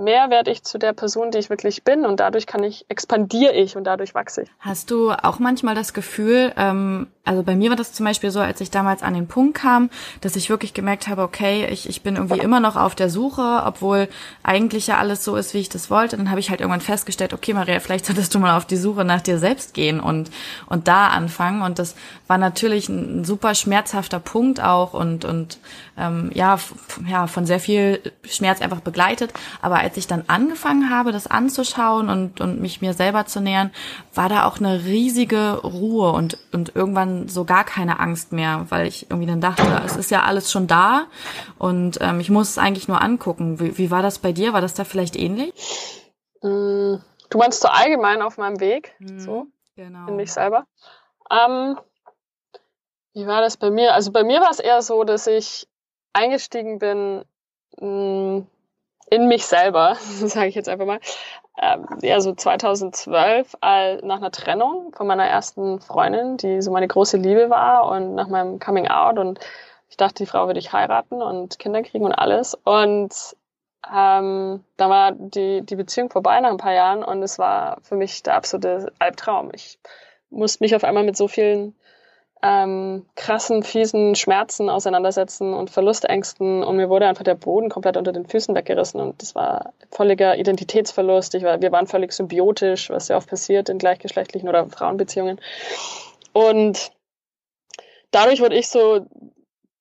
[0.00, 3.52] mehr werde ich zu der Person, die ich wirklich bin und dadurch kann ich, expandiere
[3.52, 4.48] ich und dadurch wachse ich.
[4.58, 8.40] Hast du auch manchmal das Gefühl, ähm, also bei mir war das zum Beispiel so,
[8.40, 12.02] als ich damals an den Punkt kam, dass ich wirklich gemerkt habe, okay, ich, ich
[12.02, 14.08] bin irgendwie immer noch auf der Suche, obwohl
[14.42, 16.16] eigentlich ja alles so ist, wie ich das wollte.
[16.16, 19.04] Dann habe ich halt irgendwann festgestellt, okay, Maria, vielleicht solltest du mal auf die Suche
[19.04, 20.30] nach dir selbst gehen und,
[20.66, 21.62] und da anfangen.
[21.62, 21.94] Und das
[22.26, 25.58] war natürlich ein super schmerzhafter Punkt auch und, und
[25.98, 26.58] ähm, ja,
[27.06, 29.32] ja, von sehr viel Schmerz einfach begleitet.
[29.60, 33.72] Aber als ich dann angefangen habe, das anzuschauen und, und mich mir selber zu nähern,
[34.14, 38.86] war da auch eine riesige Ruhe und, und irgendwann so gar keine Angst mehr, weil
[38.86, 41.06] ich irgendwie dann dachte, es ist ja alles schon da
[41.58, 43.58] und ähm, ich muss es eigentlich nur angucken.
[43.58, 44.52] Wie, wie war das bei dir?
[44.52, 45.52] War das da vielleicht ähnlich?
[46.40, 46.98] Mm,
[47.28, 50.06] du meinst so allgemein auf meinem Weg, mhm, so genau.
[50.06, 50.66] in mich selber.
[51.32, 51.76] Ähm,
[53.12, 53.92] wie war das bei mir?
[53.94, 55.66] Also bei mir war es eher so, dass ich
[56.12, 57.24] eingestiegen bin
[57.80, 58.46] mh, mm,
[59.10, 61.00] in mich selber, sage ich jetzt einfach mal,
[61.60, 66.88] ähm, ja, so 2012 äh, nach einer Trennung von meiner ersten Freundin, die so meine
[66.88, 69.18] große Liebe war und nach meinem Coming Out.
[69.18, 69.40] Und
[69.90, 72.54] ich dachte, die Frau würde ich heiraten und Kinder kriegen und alles.
[72.64, 73.14] Und
[73.92, 77.02] ähm, da war die, die Beziehung vorbei nach ein paar Jahren.
[77.04, 79.50] Und es war für mich der absolute Albtraum.
[79.52, 79.78] Ich
[80.30, 81.74] musste mich auf einmal mit so vielen
[82.42, 88.12] ähm, krassen, fiesen Schmerzen auseinandersetzen und Verlustängsten und mir wurde einfach der Boden komplett unter
[88.12, 91.34] den Füßen weggerissen und das war völliger Identitätsverlust.
[91.34, 95.40] Ich war, wir waren völlig symbiotisch, was ja oft passiert in gleichgeschlechtlichen oder Frauenbeziehungen.
[96.32, 96.92] Und
[98.10, 99.06] dadurch wurde ich so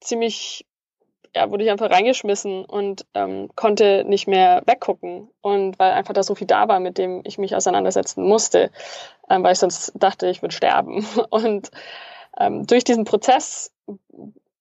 [0.01, 0.65] ziemlich,
[1.35, 5.29] ja, wurde ich einfach reingeschmissen und ähm, konnte nicht mehr weggucken.
[5.41, 8.71] Und weil einfach da so viel da war, mit dem ich mich auseinandersetzen musste,
[9.29, 11.05] ähm, weil ich sonst dachte, ich würde sterben.
[11.29, 11.71] Und
[12.39, 13.71] ähm, durch diesen Prozess,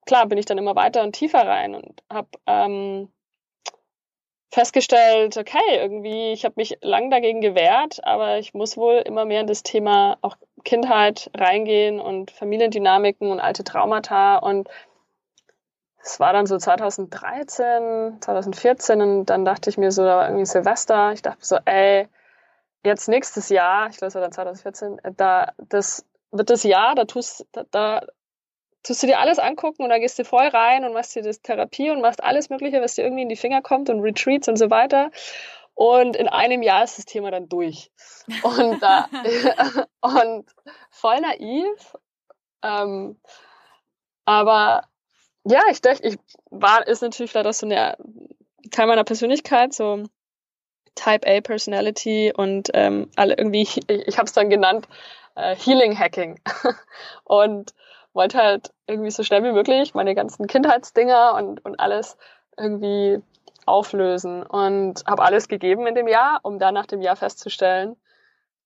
[0.07, 3.09] klar, bin ich dann immer weiter und tiefer rein und habe ähm,
[4.51, 9.43] festgestellt, okay, irgendwie, ich habe mich lang dagegen gewehrt, aber ich muss wohl immer mehr
[9.43, 14.69] in das Thema auch Kindheit reingehen und Familiendynamiken und alte Traumata und
[16.03, 20.47] es war dann so 2013, 2014 und dann dachte ich mir so, da war irgendwie
[20.47, 22.09] Silvester, ich dachte so, ey,
[22.85, 27.05] jetzt nächstes Jahr, ich glaube, es war dann 2014, da, das wird das Jahr, da
[27.05, 28.07] tust, da, da
[28.83, 31.41] tust du dir alles angucken und da gehst du voll rein und machst dir das
[31.43, 34.57] Therapie und machst alles Mögliche, was dir irgendwie in die Finger kommt und Retreats und
[34.57, 35.11] so weiter.
[35.75, 37.91] Und in einem Jahr ist das Thema dann durch.
[38.43, 40.47] Und, äh, und
[40.91, 41.97] voll naiv.
[42.63, 43.21] Ähm,
[44.25, 44.83] aber
[45.45, 46.19] ja, ich dachte, ich
[46.51, 47.97] war, ist natürlich leider so eine
[48.71, 50.05] Teil meiner Persönlichkeit, so
[50.95, 54.89] Type A Personality und ähm, alle irgendwie, ich, ich habe es dann genannt,
[55.39, 56.41] äh, Healing Hacking
[57.25, 57.73] und
[58.13, 62.17] wollte halt irgendwie so schnell wie möglich meine ganzen Kindheitsdinger und, und alles
[62.57, 63.23] irgendwie
[63.67, 67.97] auflösen und habe alles gegeben in dem Jahr, um dann nach dem Jahr festzustellen,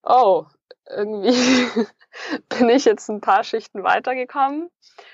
[0.02, 0.46] oh,
[0.88, 1.35] irgendwie
[2.48, 4.70] bin ich jetzt ein paar Schichten weitergekommen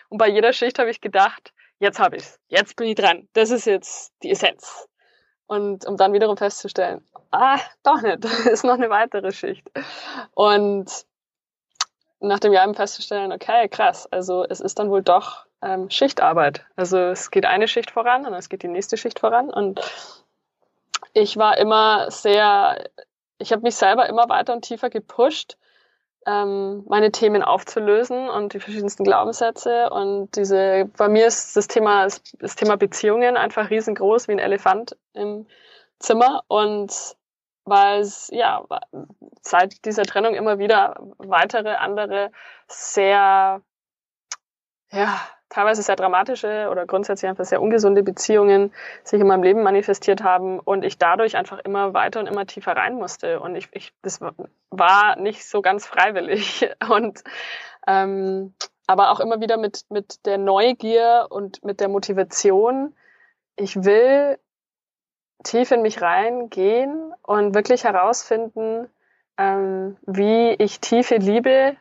[0.09, 3.51] und bei jeder Schicht habe ich gedacht, jetzt habe ich's, jetzt bin ich dran, das
[3.51, 4.89] ist jetzt die Essenz.
[5.47, 9.67] Und um dann wiederum festzustellen, ah, doch nicht, ist noch eine weitere Schicht.
[10.35, 11.07] Und
[12.21, 16.65] nach dem Jahr eben festzustellen, okay, krass, also es ist dann wohl doch ähm, Schichtarbeit.
[16.77, 19.51] Also es geht eine Schicht voran und es geht die nächste Schicht voran.
[19.51, 19.81] Und
[21.13, 22.85] ich war immer sehr,
[23.39, 25.57] ich habe mich selber immer weiter und tiefer gepusht,
[26.27, 29.91] ähm, meine Themen aufzulösen und die verschiedensten Glaubenssätze.
[29.91, 32.07] Und diese, bei mir ist das Thema,
[32.39, 35.47] das Thema Beziehungen einfach riesengroß wie ein Elefant im
[35.99, 36.43] Zimmer.
[36.49, 37.17] Und
[37.69, 38.65] weil es ja
[39.43, 42.31] seit dieser Trennung immer wieder weitere andere
[42.67, 43.63] sehr
[44.91, 50.23] ja teilweise sehr dramatische oder grundsätzlich einfach sehr ungesunde Beziehungen sich in meinem Leben manifestiert
[50.23, 53.41] haben und ich dadurch einfach immer weiter und immer tiefer rein musste.
[53.41, 54.21] Und ich, ich das
[54.71, 56.69] war nicht so ganz freiwillig.
[56.91, 57.23] Und
[57.87, 58.55] ähm,
[58.87, 62.95] aber auch immer wieder mit mit der Neugier und mit der Motivation
[63.59, 64.39] ich will
[65.45, 68.89] tief in mich reingehen und wirklich herausfinden,
[69.37, 71.77] ähm, wie ich tiefe Liebe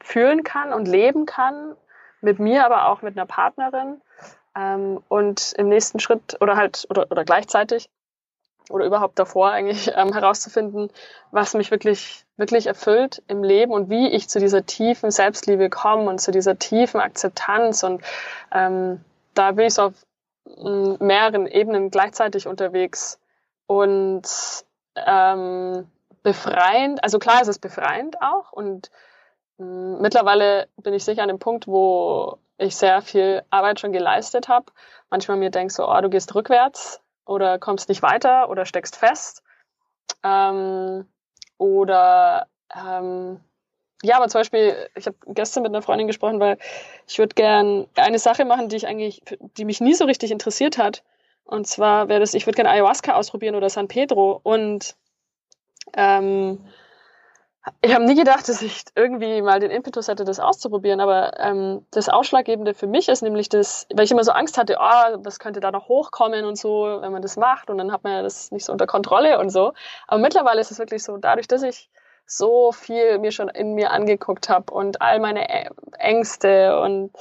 [0.00, 1.76] fühlen kann und leben kann,
[2.22, 4.00] mit mir, aber auch mit einer Partnerin.
[4.56, 7.88] Ähm, und im nächsten Schritt oder halt oder, oder gleichzeitig
[8.70, 10.90] oder überhaupt davor eigentlich ähm, herauszufinden,
[11.30, 16.08] was mich wirklich, wirklich erfüllt im Leben und wie ich zu dieser tiefen Selbstliebe komme
[16.08, 17.82] und zu dieser tiefen Akzeptanz.
[17.82, 18.02] Und
[18.52, 19.94] ähm, da bin ich so auf
[20.44, 23.18] mehreren Ebenen gleichzeitig unterwegs
[23.66, 24.22] und
[24.96, 25.90] ähm,
[26.22, 27.02] befreiend.
[27.02, 28.90] Also klar, ist es befreiend auch und
[29.58, 34.48] mh, mittlerweile bin ich sicher an dem Punkt, wo ich sehr viel Arbeit schon geleistet
[34.48, 34.66] habe.
[35.10, 39.42] Manchmal mir denke so, oh, du gehst rückwärts oder kommst nicht weiter oder steckst fest.
[40.22, 41.06] Ähm,
[41.58, 43.40] oder ähm,
[44.02, 46.58] ja, aber zum Beispiel, ich habe gestern mit einer Freundin gesprochen, weil
[47.06, 49.22] ich würde gern eine Sache machen, die ich eigentlich,
[49.56, 51.04] die mich nie so richtig interessiert hat.
[51.44, 54.40] Und zwar wäre das, ich würde gerne Ayahuasca ausprobieren oder San Pedro.
[54.42, 54.96] Und
[55.94, 56.64] ähm,
[57.80, 61.86] ich habe nie gedacht, dass ich irgendwie mal den Impetus hätte, das auszuprobieren, aber ähm,
[61.92, 65.38] das Ausschlaggebende für mich ist nämlich das, weil ich immer so Angst hatte, oh, was
[65.38, 68.22] könnte da noch hochkommen und so, wenn man das macht und dann hat man ja
[68.22, 69.74] das nicht so unter Kontrolle und so.
[70.08, 71.88] Aber mittlerweile ist es wirklich so, dadurch, dass ich
[72.26, 75.46] so viel mir schon in mir angeguckt habe und all meine
[75.98, 77.12] Ängste und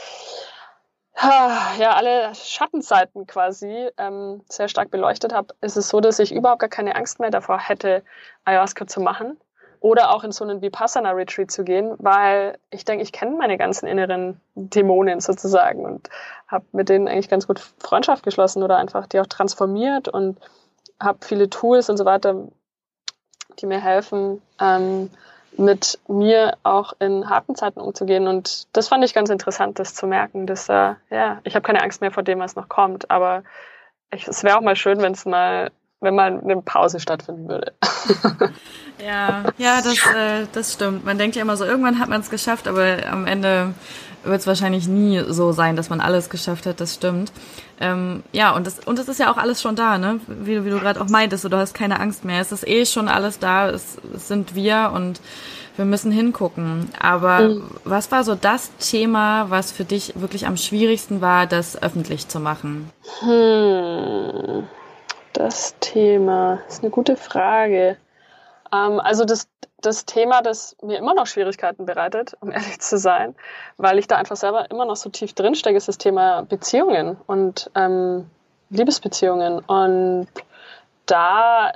[1.21, 6.61] ja, alle Schattenseiten quasi ähm, sehr stark beleuchtet habe, ist es so, dass ich überhaupt
[6.61, 8.03] gar keine Angst mehr davor hätte,
[8.45, 9.37] Ayahuasca zu machen
[9.81, 13.87] oder auch in so einen Vipassana-Retreat zu gehen, weil ich denke, ich kenne meine ganzen
[13.87, 16.09] inneren Dämonen sozusagen und
[16.47, 20.39] habe mit denen eigentlich ganz gut Freundschaft geschlossen oder einfach die auch transformiert und
[20.99, 22.47] habe viele Tools und so weiter,
[23.59, 25.09] die mir helfen, ähm,
[25.57, 28.27] mit mir auch in harten Zeiten umzugehen.
[28.27, 31.81] Und das fand ich ganz interessant, das zu merken, dass äh, ja, ich habe keine
[31.81, 33.43] Angst mehr vor dem, was noch kommt, aber
[34.13, 37.73] ich, es wäre auch mal schön, wenn es mal wenn mal eine Pause stattfinden würde.
[39.05, 41.05] ja, ja, das, äh, das stimmt.
[41.05, 43.75] Man denkt ja immer so, irgendwann hat man es geschafft, aber am Ende
[44.23, 46.79] wird es wahrscheinlich nie so sein, dass man alles geschafft hat.
[46.79, 47.31] Das stimmt.
[47.79, 50.19] Ähm, ja, und das, und das ist ja auch alles schon da, ne?
[50.27, 52.41] Wie, wie du gerade auch meintest, du hast keine Angst mehr.
[52.41, 53.69] Es ist eh schon alles da.
[53.69, 55.19] Es, es sind wir und
[55.77, 56.89] wir müssen hingucken.
[56.99, 57.71] Aber mhm.
[57.83, 62.39] was war so das Thema, was für dich wirklich am schwierigsten war, das öffentlich zu
[62.39, 62.91] machen?
[63.21, 64.67] Hm.
[65.33, 67.97] Das Thema ist eine gute Frage.
[68.73, 69.49] Ähm, also das,
[69.81, 73.35] das Thema, das mir immer noch Schwierigkeiten bereitet, um ehrlich zu sein,
[73.77, 77.71] weil ich da einfach selber immer noch so tief drinstecke, ist das Thema Beziehungen und
[77.75, 78.29] ähm,
[78.69, 79.59] Liebesbeziehungen.
[79.59, 80.27] Und
[81.05, 81.73] da,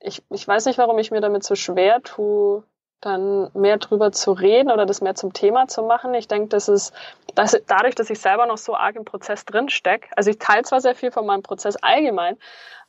[0.00, 2.62] ich, ich weiß nicht, warum ich mir damit so schwer tue,
[3.00, 6.12] dann mehr drüber zu reden oder das mehr zum Thema zu machen.
[6.12, 6.92] Ich denke, das ist
[7.34, 10.08] dass, dadurch, dass ich selber noch so arg im Prozess drin stecke.
[10.16, 12.36] Also ich teile zwar sehr viel von meinem Prozess allgemein,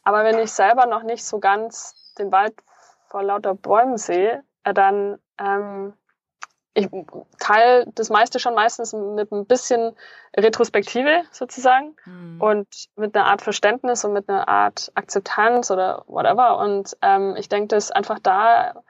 [0.03, 2.53] aber wenn ich selber noch nicht so ganz den Wald
[3.11, 5.93] vor lauter Bäumen sehe, äh, dann ähm,
[6.73, 6.87] ich
[7.37, 9.93] teile das meiste schon meistens mit ein bisschen
[10.37, 12.39] Retrospektive sozusagen mhm.
[12.39, 16.59] und mit einer Art Verständnis und mit einer Art Akzeptanz oder whatever.
[16.59, 18.81] Und ähm, ich denke, dass einfach da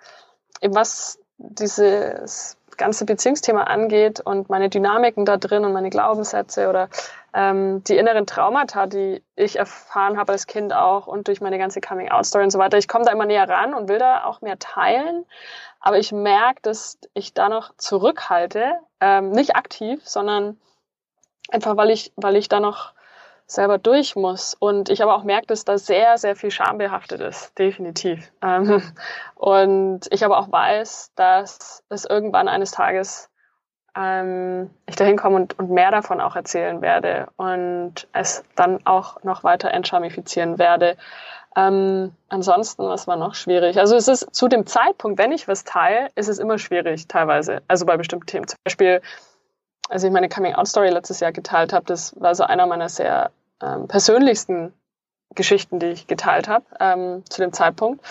[0.61, 6.89] eben was dieses ganze Beziehungsthema angeht und meine Dynamiken da drin und meine Glaubenssätze oder
[7.33, 11.79] ähm, die inneren Traumata, die ich erfahren habe als Kind auch und durch meine ganze
[11.79, 12.77] Coming-out-Story und so weiter.
[12.77, 15.25] Ich komme da immer näher ran und will da auch mehr teilen.
[15.79, 20.59] Aber ich merke, dass ich da noch zurückhalte, ähm, nicht aktiv, sondern
[21.49, 22.93] einfach, weil ich, weil ich da noch
[23.53, 24.55] selber durch muss.
[24.59, 28.31] Und ich aber auch merke, dass da sehr, sehr viel Scham behaftet ist, definitiv.
[28.41, 28.81] Ähm,
[29.35, 33.29] und ich aber auch weiß, dass es irgendwann eines Tages
[33.95, 39.21] ähm, ich da hinkomme und, und mehr davon auch erzählen werde und es dann auch
[39.23, 40.97] noch weiter entschamifizieren werde.
[41.55, 43.77] Ähm, ansonsten, was war noch schwierig?
[43.77, 47.61] Also es ist zu dem Zeitpunkt, wenn ich was teile, ist es immer schwierig teilweise.
[47.67, 48.47] Also bei bestimmten Themen.
[48.47, 49.01] Zum Beispiel,
[49.89, 53.87] als ich meine Coming-out-Story letztes Jahr geteilt habe, das war so einer meiner sehr ähm,
[53.87, 54.73] persönlichsten
[55.35, 58.05] Geschichten, die ich geteilt habe ähm, zu dem Zeitpunkt.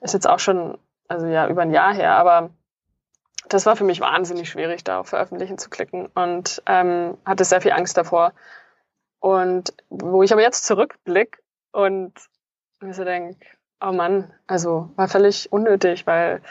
[0.00, 0.78] Ist jetzt auch schon,
[1.08, 2.50] also ja, über ein Jahr her, aber
[3.48, 7.60] das war für mich wahnsinnig schwierig, da auf Veröffentlichen zu klicken und ähm, hatte sehr
[7.60, 8.32] viel Angst davor.
[9.20, 12.12] Und wo ich aber jetzt zurückblick und
[12.80, 13.38] mir so denke,
[13.80, 16.42] oh Mann, also war völlig unnötig, weil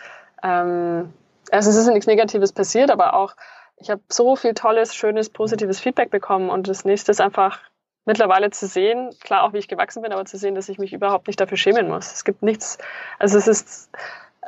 [0.43, 1.13] ähm,
[1.51, 3.36] erstens ist nichts Negatives passiert, aber auch
[3.77, 7.60] ich habe so viel tolles, schönes, positives Feedback bekommen und das nächste ist einfach
[8.06, 10.94] mittlerweile zu sehen, klar auch wie ich gewachsen bin, aber zu sehen, dass ich mich
[10.94, 12.12] überhaupt nicht dafür schämen muss.
[12.12, 12.78] Es gibt nichts,
[13.20, 13.90] also es ist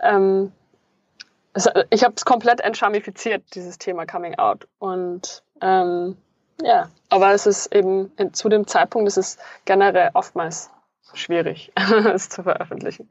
[0.02, 0.52] ähm,
[1.90, 4.68] ich habe es komplett entschamifiziert, dieses Thema Coming Out.
[4.80, 6.18] Und ähm,
[6.62, 10.70] ja, aber es ist eben zu dem Zeitpunkt, ist es generell oftmals
[11.14, 11.72] schwierig,
[12.14, 13.10] es zu veröffentlichen.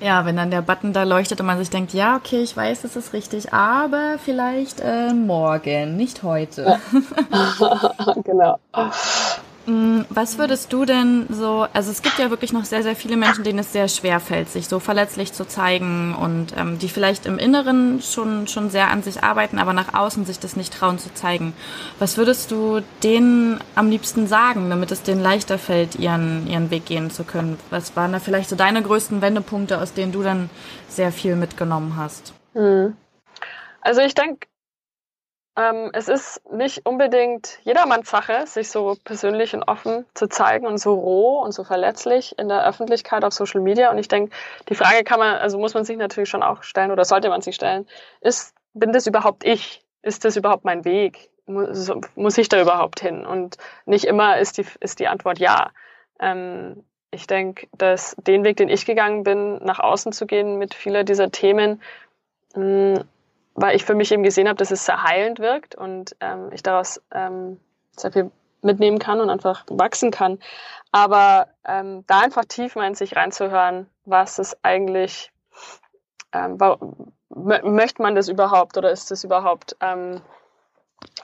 [0.00, 2.82] Ja, wenn dann der Button da leuchtet und man sich denkt, ja, okay, ich weiß,
[2.82, 6.78] das ist richtig, aber vielleicht äh, morgen, nicht heute.
[7.30, 8.14] Ja.
[8.24, 8.58] genau.
[9.68, 13.18] Mm, was würdest du denn so, also es gibt ja wirklich noch sehr, sehr viele
[13.18, 17.26] Menschen, denen es sehr schwer fällt, sich so verletzlich zu zeigen und ähm, die vielleicht
[17.26, 20.98] im Inneren schon, schon sehr an sich arbeiten, aber nach außen sich das nicht trauen
[20.98, 21.52] zu zeigen.
[21.98, 26.86] Was würdest du denen am liebsten sagen, damit es denen leichter fällt, ihren, ihren Weg
[26.86, 27.58] gehen zu können?
[27.68, 30.48] Was waren da vielleicht so deine größten Wendepunkte, aus denen du dann
[30.88, 32.32] sehr viel mitgenommen hast?
[32.54, 32.96] Hm.
[33.82, 34.48] Also ich denke,
[35.58, 40.78] ähm, es ist nicht unbedingt jedermanns Sache, sich so persönlich und offen zu zeigen und
[40.78, 43.90] so roh und so verletzlich in der Öffentlichkeit auf Social Media.
[43.90, 44.30] Und ich denke,
[44.68, 47.42] die Frage kann man, also muss man sich natürlich schon auch stellen oder sollte man
[47.42, 47.88] sich stellen,
[48.20, 49.82] ist, bin das überhaupt ich?
[50.02, 51.28] Ist das überhaupt mein Weg?
[51.46, 53.26] Muss, muss ich da überhaupt hin?
[53.26, 55.72] Und nicht immer ist die, ist die Antwort ja.
[56.20, 60.74] Ähm, ich denke, dass den Weg, den ich gegangen bin, nach außen zu gehen mit
[60.74, 61.82] vieler dieser Themen,
[62.54, 63.02] mh,
[63.60, 66.62] weil ich für mich eben gesehen habe, dass es sehr heilend wirkt und ähm, ich
[66.62, 67.60] daraus ähm,
[67.96, 68.30] sehr viel
[68.62, 70.38] mitnehmen kann und einfach wachsen kann.
[70.92, 75.32] Aber ähm, da einfach tief mal in sich reinzuhören, was ist eigentlich,
[76.32, 76.58] ähm,
[77.28, 80.20] möchte man das überhaupt oder ist das überhaupt ähm,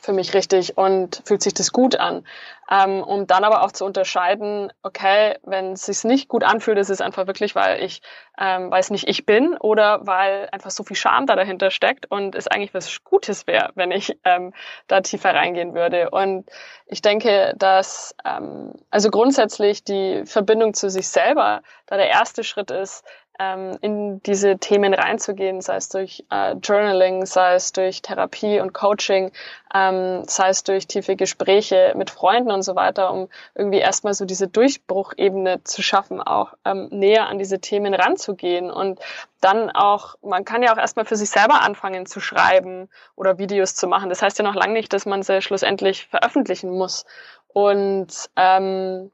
[0.01, 2.27] für mich richtig und fühlt sich das gut an.
[2.71, 6.89] Ähm, um dann aber auch zu unterscheiden, okay, wenn es sich nicht gut anfühlt, ist
[6.89, 8.01] es einfach wirklich, weil ich,
[8.39, 12.11] ähm, weil es nicht ich bin oder weil einfach so viel Scham da dahinter steckt
[12.11, 14.55] und es eigentlich was Gutes wäre, wenn ich ähm,
[14.87, 16.11] da tiefer reingehen würde.
[16.11, 16.49] Und
[16.87, 22.71] ich denke, dass ähm, also grundsätzlich die Verbindung zu sich selber da der erste Schritt
[22.71, 23.05] ist,
[23.39, 28.73] ähm, in diese Themen reinzugehen, sei es durch äh, Journaling, sei es durch Therapie und
[28.73, 29.33] Coaching,
[29.75, 34.25] ähm, sei es durch tiefe Gespräche mit Freunden und so weiter, um irgendwie erstmal so
[34.25, 39.01] diese Durchbruchebene zu schaffen, auch ähm, näher an diese Themen ranzugehen und
[39.41, 43.75] dann auch, man kann ja auch erstmal für sich selber anfangen zu schreiben oder Videos
[43.75, 44.09] zu machen.
[44.09, 47.05] Das heißt ja noch lange nicht, dass man sie schlussendlich veröffentlichen muss.
[47.49, 49.11] Und ähm,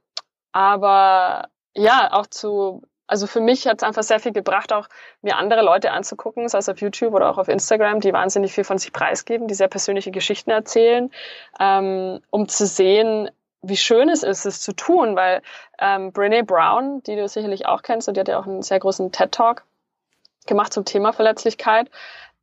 [0.52, 4.86] aber ja, auch zu also für mich hat es einfach sehr viel gebracht, auch
[5.20, 8.62] mir andere Leute anzugucken, sei es auf YouTube oder auch auf Instagram, die wahnsinnig viel
[8.62, 11.10] von sich preisgeben, die sehr persönliche Geschichten erzählen,
[11.58, 13.28] ähm, um zu sehen,
[13.62, 15.42] wie schön es ist, es zu tun, weil
[15.80, 18.78] ähm, Brene Brown, die du sicherlich auch kennst, und die hat ja auch einen sehr
[18.78, 19.64] großen TED-Talk
[20.46, 21.90] gemacht zum Thema Verletzlichkeit,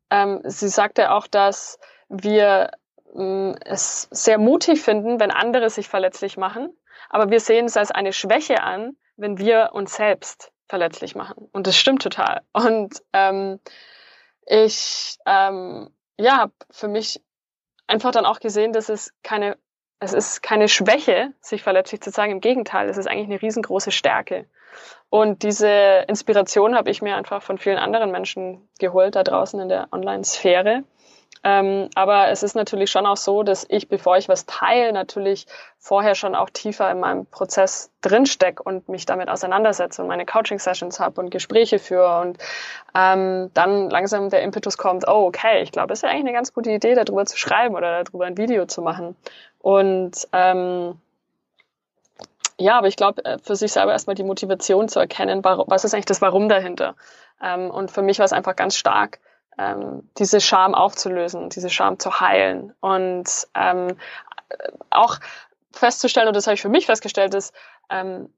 [0.10, 2.72] ähm, sie sagte auch, dass wir
[3.16, 6.76] ähm, es sehr mutig finden, wenn andere sich verletzlich machen,
[7.10, 11.48] aber wir sehen es als eine Schwäche an, wenn wir uns selbst verletzlich machen.
[11.52, 12.42] Und das stimmt total.
[12.54, 13.60] Und ähm,
[14.46, 17.22] ich ähm, ja, habe für mich
[17.88, 19.58] einfach dann auch gesehen, dass es keine,
[20.00, 22.34] es ist keine Schwäche, sich verletzlich zu zeigen.
[22.34, 24.46] Im Gegenteil, es ist eigentlich eine riesengroße Stärke.
[25.10, 29.70] Und diese Inspiration habe ich mir einfach von vielen anderen Menschen geholt da draußen in
[29.70, 30.84] der Online-Sphäre.
[31.44, 35.46] Ähm, aber es ist natürlich schon auch so, dass ich, bevor ich was teile, natürlich
[35.78, 41.00] vorher schon auch tiefer in meinem Prozess drinsteck und mich damit auseinandersetze und meine Coaching-Sessions
[41.00, 42.38] habe und Gespräche führe und
[42.96, 46.34] ähm, dann langsam der Impetus kommt, oh, okay, ich glaube, es ist ja eigentlich eine
[46.34, 49.16] ganz gute Idee, darüber zu schreiben oder darüber ein Video zu machen.
[49.60, 51.00] Und ähm,
[52.60, 55.94] ja, aber ich glaube, äh, für sich selber erstmal die Motivation zu erkennen, was ist
[55.94, 56.96] eigentlich das Warum dahinter.
[57.42, 59.20] Ähm, und für mich war es einfach ganz stark,
[59.58, 63.98] ähm, diese Scham aufzulösen, diese Scham zu heilen und ähm,
[64.90, 65.18] auch
[65.72, 67.54] festzustellen, und das habe ich für mich festgestellt, ist,
[67.90, 68.34] ähm,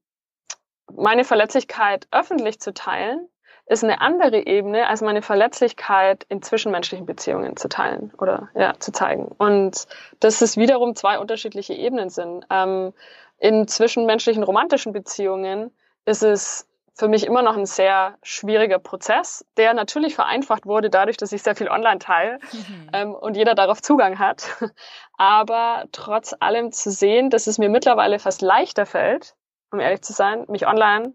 [0.95, 3.29] meine Verletzlichkeit öffentlich zu teilen,
[3.67, 8.91] ist eine andere Ebene, als meine Verletzlichkeit in zwischenmenschlichen Beziehungen zu teilen oder ja, zu
[8.91, 9.27] zeigen.
[9.37, 9.85] Und
[10.19, 12.45] dass es wiederum zwei unterschiedliche Ebenen sind.
[12.49, 12.93] Ähm,
[13.37, 15.71] in zwischenmenschlichen romantischen Beziehungen
[16.05, 16.67] ist es
[16.99, 21.41] für mich immer noch ein sehr schwieriger Prozess, der natürlich vereinfacht wurde dadurch, dass ich
[21.41, 22.89] sehr viel online teile mhm.
[22.91, 24.57] ähm, und jeder darauf Zugang hat.
[25.17, 29.37] Aber trotz allem zu sehen, dass es mir mittlerweile fast leichter fällt,
[29.71, 31.13] um ehrlich zu sein, mich online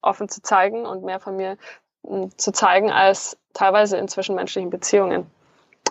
[0.00, 1.58] offen zu zeigen und mehr von mir
[2.06, 5.30] hm, zu zeigen als teilweise in zwischenmenschlichen Beziehungen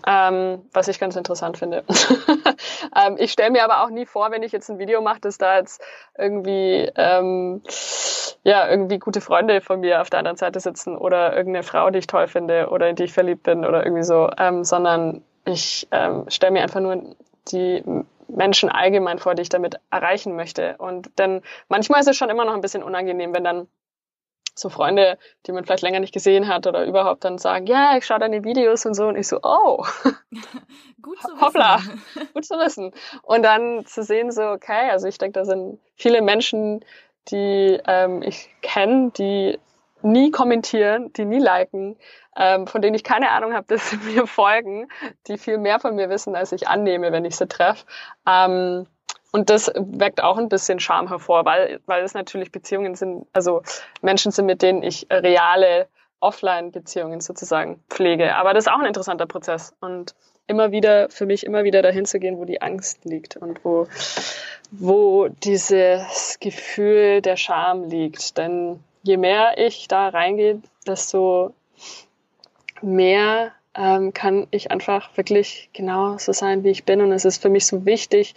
[0.07, 1.83] ähm, was ich ganz interessant finde.
[2.95, 5.37] ähm, ich stelle mir aber auch nie vor, wenn ich jetzt ein Video mache, dass
[5.37, 5.81] da jetzt
[6.17, 7.61] irgendwie ähm,
[8.43, 11.99] ja irgendwie gute Freunde von mir auf der anderen Seite sitzen oder irgendeine Frau, die
[11.99, 15.87] ich toll finde oder in die ich verliebt bin oder irgendwie so, ähm, sondern ich
[15.91, 17.15] ähm, stelle mir einfach nur
[17.51, 17.83] die
[18.27, 20.75] Menschen allgemein vor, die ich damit erreichen möchte.
[20.77, 23.67] Und denn manchmal ist es schon immer noch ein bisschen unangenehm, wenn dann
[24.59, 28.05] so Freunde, die man vielleicht länger nicht gesehen hat oder überhaupt dann sagen, ja, ich
[28.05, 29.85] schaue deine Videos und so und ich so, oh,
[31.01, 31.79] gut zu hoppla,
[32.33, 32.91] gut zu wissen.
[33.23, 36.83] Und dann zu sehen so, okay, also ich denke, da sind viele Menschen,
[37.29, 39.59] die ähm, ich kenne, die
[40.01, 41.97] nie kommentieren, die nie liken,
[42.35, 44.87] ähm, von denen ich keine Ahnung habe, dass sie mir folgen,
[45.27, 47.85] die viel mehr von mir wissen, als ich annehme, wenn ich sie treffe.
[48.27, 48.87] Ähm,
[49.31, 53.61] und das weckt auch ein bisschen Scham hervor, weil, weil es natürlich Beziehungen sind, also
[54.01, 55.87] Menschen sind, mit denen ich reale
[56.19, 58.35] Offline-Beziehungen sozusagen pflege.
[58.35, 60.15] Aber das ist auch ein interessanter Prozess und
[60.47, 63.87] immer wieder, für mich immer wieder dahin zu gehen, wo die Angst liegt und wo,
[64.71, 68.37] wo dieses Gefühl der Scham liegt.
[68.37, 71.53] Denn je mehr ich da reingehe, desto
[72.81, 77.01] mehr ähm, kann ich einfach wirklich genau so sein, wie ich bin.
[77.01, 78.33] Und es ist für mich so wichtig,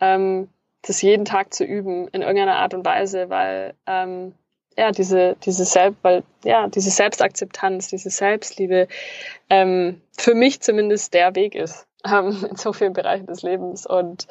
[0.00, 0.48] ähm,
[0.82, 4.34] das jeden Tag zu üben in irgendeiner Art und Weise, weil ähm,
[4.76, 8.88] ja diese diese Selbst, weil ja diese Selbstakzeptanz, diese Selbstliebe
[9.50, 14.28] ähm, für mich zumindest der Weg ist ähm, in so vielen Bereichen des Lebens und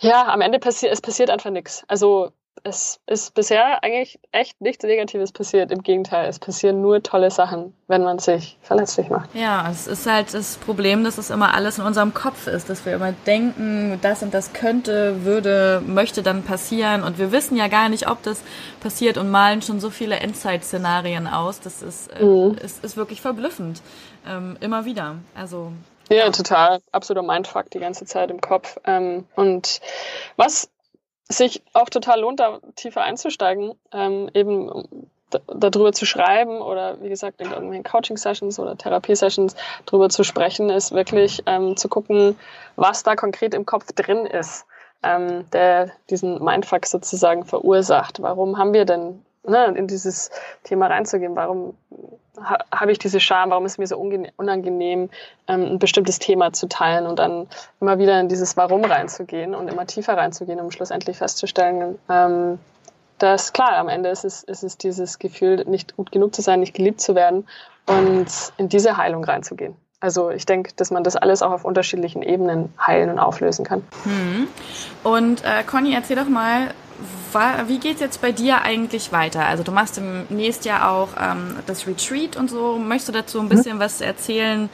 [0.00, 1.84] ja, am Ende passiert es passiert einfach nichts.
[1.86, 2.32] Also
[2.62, 5.70] es ist bisher eigentlich echt nichts Negatives passiert.
[5.70, 9.34] Im Gegenteil, es passieren nur tolle Sachen, wenn man sich verletzlich macht.
[9.34, 12.84] Ja, es ist halt das Problem, dass es immer alles in unserem Kopf ist, dass
[12.84, 17.68] wir immer denken, das und das könnte, würde, möchte dann passieren und wir wissen ja
[17.68, 18.42] gar nicht, ob das
[18.80, 21.60] passiert und malen schon so viele Endzeit-Szenarien aus.
[21.60, 22.56] Das ist, äh, mhm.
[22.58, 23.80] ist, ist wirklich verblüffend.
[24.28, 25.16] Ähm, immer wieder.
[25.34, 25.72] Also
[26.10, 26.80] ja, total.
[26.90, 28.78] Absoluter Mindfuck die ganze Zeit im Kopf.
[28.84, 29.80] Ähm, und
[30.36, 30.68] was
[31.30, 35.08] sich auch total lohnt, da tiefer einzusteigen, ähm, eben
[35.46, 39.54] darüber zu schreiben oder wie gesagt in irgendwelchen Coaching-Sessions oder Therapie-Sessions
[39.86, 42.36] darüber zu sprechen, ist wirklich ähm, zu gucken,
[42.74, 44.66] was da konkret im Kopf drin ist,
[45.04, 48.20] ähm, der diesen Mindfuck sozusagen verursacht.
[48.20, 50.30] Warum haben wir denn ne, in dieses
[50.64, 51.36] Thema reinzugehen.
[51.36, 51.76] Warum
[52.36, 53.50] ha, habe ich diese Scham?
[53.50, 55.10] Warum ist es mir so unangenehm,
[55.48, 57.48] ähm, ein bestimmtes Thema zu teilen und dann
[57.80, 62.58] immer wieder in dieses Warum reinzugehen und immer tiefer reinzugehen, um schlussendlich festzustellen, ähm,
[63.18, 66.60] dass klar, am Ende ist es, ist es dieses Gefühl, nicht gut genug zu sein,
[66.60, 67.46] nicht geliebt zu werden
[67.86, 69.76] und in diese Heilung reinzugehen.
[70.00, 73.82] Also ich denke, dass man das alles auch auf unterschiedlichen Ebenen heilen und auflösen kann.
[74.04, 74.48] Hm.
[75.04, 76.68] Und äh, Conny, erzähl doch mal,
[77.66, 79.46] wie geht es jetzt bei dir eigentlich weiter?
[79.46, 82.76] Also du machst im nächsten Jahr auch ähm, das Retreat und so.
[82.78, 83.50] Möchtest du dazu ein mhm.
[83.50, 83.80] bisschen mhm.
[83.80, 84.68] was erzählen,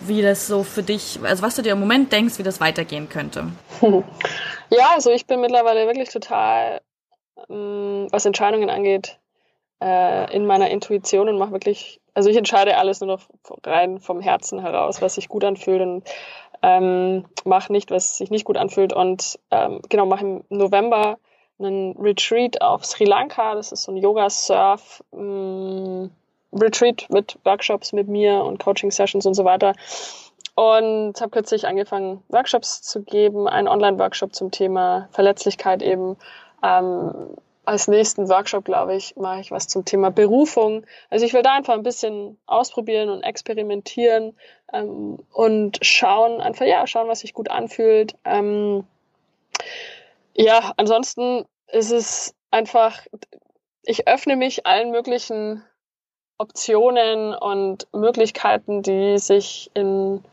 [0.00, 3.08] wie das so für dich, also was du dir im Moment denkst, wie das weitergehen
[3.08, 3.48] könnte?
[4.72, 6.80] Ja, also ich bin mittlerweile wirklich total,
[7.48, 9.18] ähm, was Entscheidungen angeht,
[9.82, 13.22] äh, in meiner Intuition und mache wirklich, also ich entscheide alles nur noch
[13.66, 16.08] rein vom Herzen heraus, was sich gut anfühlt und
[16.62, 18.92] ähm, mache nicht, was sich nicht gut anfühlt.
[18.92, 21.18] Und ähm, genau, mache im November
[21.66, 23.54] einen Retreat auf Sri Lanka.
[23.54, 25.02] Das ist so ein Yoga-Surf.
[25.12, 26.06] Mm,
[26.52, 29.74] mit Workshops mit mir und Coaching-Sessions und so weiter.
[30.56, 36.16] Und habe kürzlich angefangen, Workshops zu geben, einen Online-Workshop zum Thema Verletzlichkeit eben.
[36.62, 40.84] Ähm, als nächsten Workshop, glaube ich, mache ich was zum Thema Berufung.
[41.08, 44.36] Also ich will da einfach ein bisschen ausprobieren und experimentieren
[44.72, 48.16] ähm, und schauen, einfach ja, schauen, was sich gut anfühlt.
[48.24, 48.84] Ähm,
[50.34, 53.06] ja, ansonsten ist es einfach,
[53.82, 55.62] ich öffne mich allen möglichen
[56.38, 60.24] Optionen und Möglichkeiten, die sich in,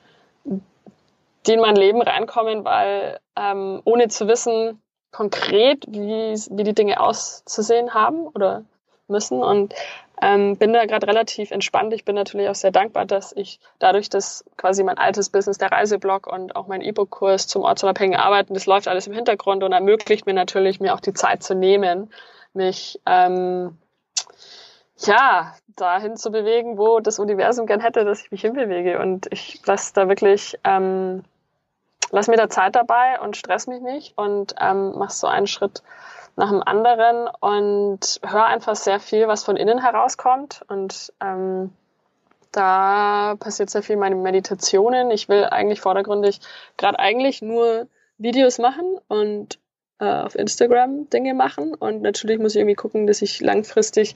[0.44, 4.82] die in mein Leben reinkommen, weil ähm, ohne zu wissen
[5.12, 8.64] konkret, wie, wie die Dinge auszusehen haben oder
[9.08, 9.44] müssen.
[9.44, 9.74] Und
[10.22, 11.94] ähm, bin da gerade relativ entspannt.
[11.94, 15.72] Ich bin natürlich auch sehr dankbar, dass ich dadurch, dass quasi mein altes Business, der
[15.72, 20.26] Reiseblog und auch mein E-Book-Kurs zum ortsunabhängigen Arbeiten, das läuft alles im Hintergrund und ermöglicht
[20.26, 22.12] mir natürlich, mir auch die Zeit zu nehmen,
[22.54, 23.78] mich ähm,
[25.00, 29.00] ja dahin zu bewegen, wo das Universum gern hätte, dass ich mich hinbewege.
[29.00, 31.24] Und ich lasse da wirklich, ähm,
[32.10, 35.84] lass mir da Zeit dabei und stress mich nicht und ähm, mach so einen Schritt
[36.38, 40.64] nach dem anderen und höre einfach sehr viel, was von innen herauskommt.
[40.68, 41.74] Und ähm,
[42.52, 45.10] da passiert sehr viel meine Meditationen.
[45.10, 46.40] Ich will eigentlich vordergründig
[46.78, 47.88] gerade eigentlich nur
[48.20, 49.58] Videos machen und
[50.00, 51.74] äh, auf Instagram Dinge machen.
[51.74, 54.16] Und natürlich muss ich irgendwie gucken, dass ich langfristig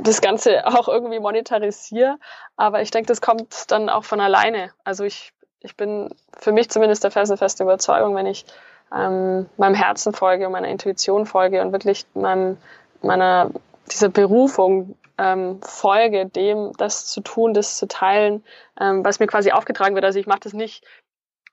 [0.00, 2.16] das Ganze auch irgendwie monetarisiere.
[2.56, 4.70] Aber ich denke, das kommt dann auch von alleine.
[4.84, 8.46] Also ich, ich bin für mich zumindest der felsenfeste Überzeugung, wenn ich
[8.94, 12.58] ähm, meinem Herzen folge und meiner Intuition folge und wirklich meinem,
[13.02, 13.50] meiner,
[13.90, 18.44] dieser Berufung ähm, folge, dem das zu tun, das zu teilen,
[18.80, 20.04] ähm, was mir quasi aufgetragen wird.
[20.04, 20.84] Also ich mache das nicht,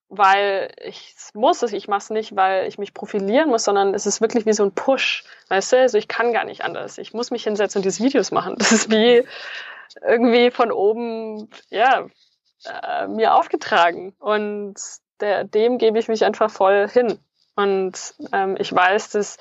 [0.10, 4.06] weil ich es muss, ich mache es nicht, weil ich mich profilieren muss, sondern es
[4.06, 5.78] ist wirklich wie so ein Push, weißt du?
[5.78, 6.98] Also ich kann gar nicht anders.
[6.98, 8.56] Ich muss mich hinsetzen und diese Videos machen.
[8.58, 9.24] Das ist wie
[10.02, 12.08] irgendwie von oben, ja,
[12.66, 14.14] äh, mir aufgetragen.
[14.20, 14.76] Und
[15.20, 17.20] der, dem gebe ich mich einfach voll hin.
[17.60, 19.38] Und ähm, ich weiß, dass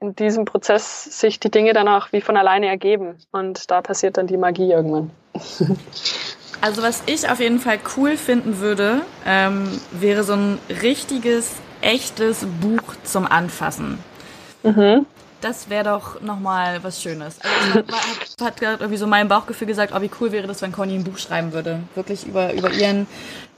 [0.00, 3.16] in diesem Prozess sich die Dinge dann auch wie von alleine ergeben.
[3.32, 5.10] Und da passiert dann die Magie irgendwann.
[6.60, 12.46] Also was ich auf jeden Fall cool finden würde, ähm, wäre so ein richtiges echtes
[12.62, 13.98] Buch zum Anfassen.
[14.62, 15.04] Mhm.
[15.44, 17.38] Das wäre doch nochmal was Schönes.
[17.42, 20.72] Also hat, hat, hat irgendwie so mein Bauchgefühl gesagt, oh, wie cool wäre das, wenn
[20.72, 21.80] Conny ein Buch schreiben würde.
[21.94, 23.06] Wirklich über, über ihren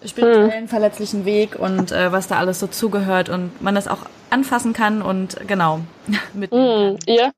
[0.04, 0.68] spirituellen, mhm.
[0.68, 5.00] verletzlichen Weg und äh, was da alles so zugehört und man das auch anfassen kann
[5.00, 5.78] und genau
[6.34, 6.98] mitnehmen mhm.
[7.06, 7.30] Ja,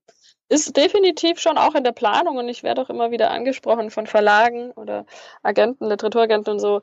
[0.48, 4.06] ist definitiv schon auch in der Planung und ich werde auch immer wieder angesprochen von
[4.06, 5.04] Verlagen oder
[5.42, 6.80] Agenten, Literaturagenten und so.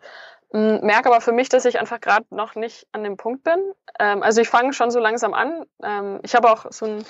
[0.52, 3.58] Merke aber für mich, dass ich einfach gerade noch nicht an dem Punkt bin.
[4.00, 5.66] Ähm, also ich fange schon so langsam an.
[5.84, 7.06] Ähm, ich habe auch so ein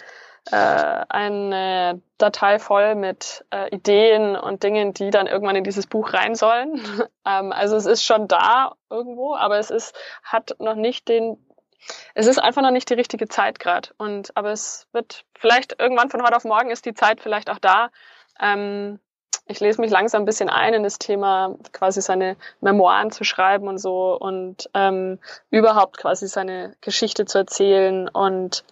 [0.52, 6.14] äh, eine Datei voll mit äh, Ideen und Dingen, die dann irgendwann in dieses Buch
[6.14, 6.80] rein sollen.
[7.26, 11.38] ähm, also es ist schon da irgendwo, aber es ist, hat noch nicht den,
[12.14, 13.90] es ist einfach noch nicht die richtige Zeit gerade.
[13.98, 17.60] Und aber es wird vielleicht irgendwann von heute auf morgen ist die Zeit vielleicht auch
[17.60, 17.90] da.
[18.40, 19.00] Ähm,
[19.48, 23.68] ich lese mich langsam ein bisschen ein in das Thema, quasi seine Memoiren zu schreiben
[23.68, 25.20] und so und ähm,
[25.52, 28.64] überhaupt quasi seine Geschichte zu erzählen und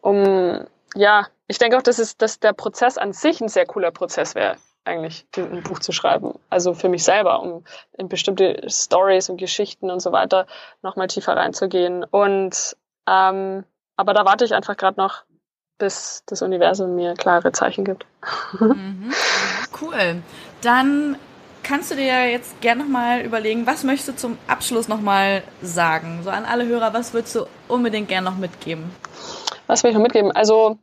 [0.00, 3.90] um ja, ich denke auch, dass, es, dass der Prozess an sich ein sehr cooler
[3.90, 6.38] Prozess wäre, eigentlich ein Buch zu schreiben.
[6.50, 7.64] Also für mich selber, um
[7.96, 10.46] in bestimmte Stories und Geschichten und so weiter
[10.82, 12.04] nochmal tiefer reinzugehen.
[12.04, 12.76] Und
[13.06, 13.64] ähm,
[13.96, 15.24] aber da warte ich einfach gerade noch,
[15.78, 18.06] bis das Universum mir klare Zeichen gibt.
[18.58, 19.12] Mhm.
[19.80, 20.22] Cool.
[20.60, 21.16] Dann
[21.62, 26.20] kannst du dir jetzt gerne nochmal überlegen, was möchtest du zum Abschluss nochmal sagen?
[26.22, 28.90] So an alle Hörer, was würdest du unbedingt gerne noch mitgeben?
[29.66, 30.32] Was will ich noch mitgeben?
[30.32, 30.78] Also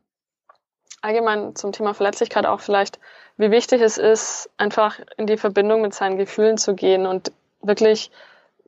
[1.02, 3.00] allgemein zum Thema Verletzlichkeit auch vielleicht,
[3.38, 7.32] wie wichtig es ist, einfach in die Verbindung mit seinen Gefühlen zu gehen und
[7.62, 8.12] wirklich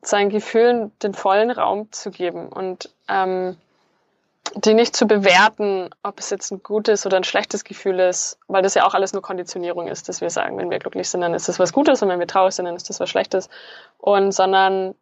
[0.02, 3.58] seinen Gefühlen den vollen Raum zu geben und ähm,
[4.56, 8.62] die nicht zu bewerten, ob es jetzt ein gutes oder ein schlechtes Gefühl ist, weil
[8.62, 11.34] das ja auch alles nur Konditionierung ist, dass wir sagen, wenn wir glücklich sind, dann
[11.34, 13.50] ist das was Gutes und wenn wir traurig sind, dann ist das was Schlechtes.
[13.98, 14.96] Und sondern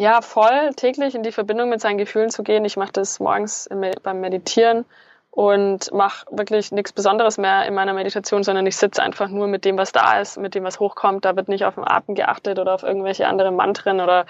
[0.00, 2.64] ja, voll täglich in die Verbindung mit seinen Gefühlen zu gehen.
[2.64, 3.68] Ich mache das morgens
[4.02, 4.86] beim Meditieren
[5.30, 9.66] und mache wirklich nichts Besonderes mehr in meiner Meditation, sondern ich sitze einfach nur mit
[9.66, 11.26] dem, was da ist, mit dem, was hochkommt.
[11.26, 14.24] Da wird nicht auf den Atem geachtet oder auf irgendwelche anderen Mantren oder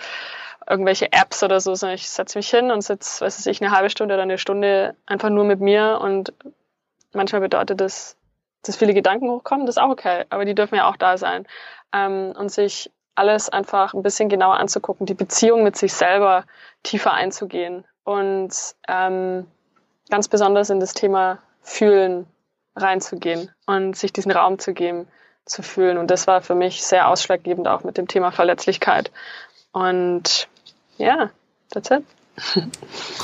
[0.68, 3.91] irgendwelche Apps oder so, sondern ich setze mich hin und sitze, weiß ich, eine halbe
[3.91, 6.33] Stunde oder eine Stunde einfach nur mit mir und
[7.12, 8.16] manchmal bedeutet das,
[8.64, 11.47] dass viele Gedanken hochkommen, das ist auch okay, aber die dürfen ja auch da sein.
[11.93, 16.45] Ähm, und sich alles einfach ein bisschen genauer anzugucken, die Beziehung mit sich selber
[16.83, 18.51] tiefer einzugehen und
[18.89, 19.47] ähm,
[20.11, 22.27] ganz besonders in das Thema Fühlen
[22.77, 25.07] reinzugehen und sich diesen Raum zu geben,
[25.45, 25.99] zu fühlen.
[25.99, 29.11] Und das war für mich sehr ausschlaggebend auch mit dem Thema Verletzlichkeit.
[29.73, 30.49] Und
[30.99, 31.31] ja,
[31.73, 32.05] that's it.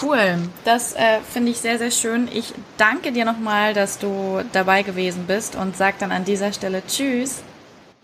[0.02, 2.28] Cool, das äh, finde ich sehr, sehr schön.
[2.32, 6.82] Ich danke dir nochmal, dass du dabei gewesen bist und sag dann an dieser Stelle
[6.86, 7.42] Tschüss.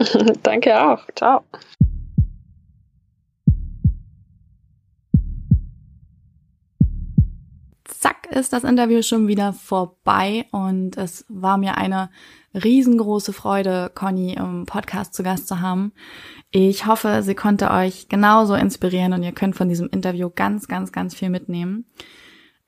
[0.42, 1.06] danke auch.
[1.14, 1.42] Ciao.
[8.32, 12.10] ist das Interview schon wieder vorbei und es war mir eine
[12.54, 15.92] riesengroße Freude, Conny im Podcast zu Gast zu haben.
[16.50, 20.92] Ich hoffe, sie konnte euch genauso inspirieren und ihr könnt von diesem Interview ganz, ganz,
[20.92, 21.86] ganz viel mitnehmen.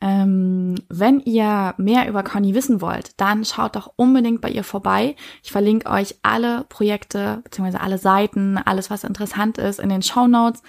[0.05, 5.17] Ähm, wenn ihr mehr über Conny wissen wollt, dann schaut doch unbedingt bei ihr vorbei.
[5.43, 7.79] Ich verlinke euch alle Projekte bzw.
[7.79, 10.63] alle Seiten, alles was interessant ist in den Show Notes.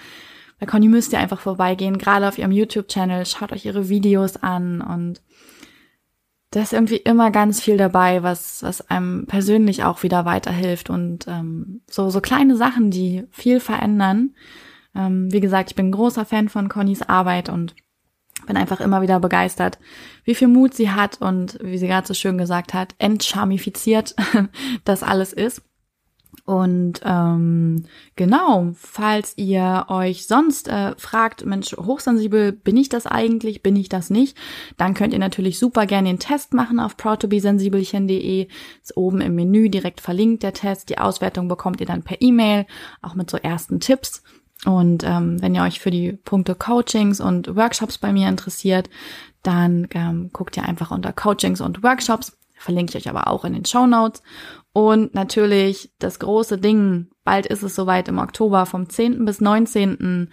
[0.58, 4.80] Bei Conny müsst ihr einfach vorbeigehen, gerade auf ihrem YouTube-Channel, schaut euch ihre Videos an
[4.80, 5.20] und
[6.50, 11.28] da ist irgendwie immer ganz viel dabei, was, was einem persönlich auch wieder weiterhilft und
[11.28, 14.30] ähm, so, so kleine Sachen, die viel verändern.
[14.94, 17.74] Ähm, wie gesagt, ich bin großer Fan von Connys Arbeit und
[18.46, 19.78] bin einfach immer wieder begeistert,
[20.24, 24.14] wie viel Mut sie hat und wie sie gerade so schön gesagt hat, entcharmifiziert
[24.84, 25.62] das alles ist.
[26.44, 33.62] Und ähm, genau, falls ihr euch sonst äh, fragt, Mensch, hochsensibel, bin ich das eigentlich,
[33.62, 34.36] bin ich das nicht,
[34.76, 38.46] dann könnt ihr natürlich super gerne den Test machen auf proudtobesensibelchen.de.
[38.80, 40.88] Ist oben im Menü direkt verlinkt der Test.
[40.88, 42.66] Die Auswertung bekommt ihr dann per E-Mail,
[43.02, 44.22] auch mit so ersten Tipps.
[44.66, 48.90] Und ähm, wenn ihr euch für die Punkte Coachings und Workshops bei mir interessiert,
[49.44, 52.36] dann ähm, guckt ihr einfach unter Coachings und Workshops.
[52.58, 54.22] Verlinke ich euch aber auch in den Show Notes.
[54.72, 59.24] Und natürlich das große Ding, bald ist es soweit im Oktober vom 10.
[59.24, 60.30] bis 19.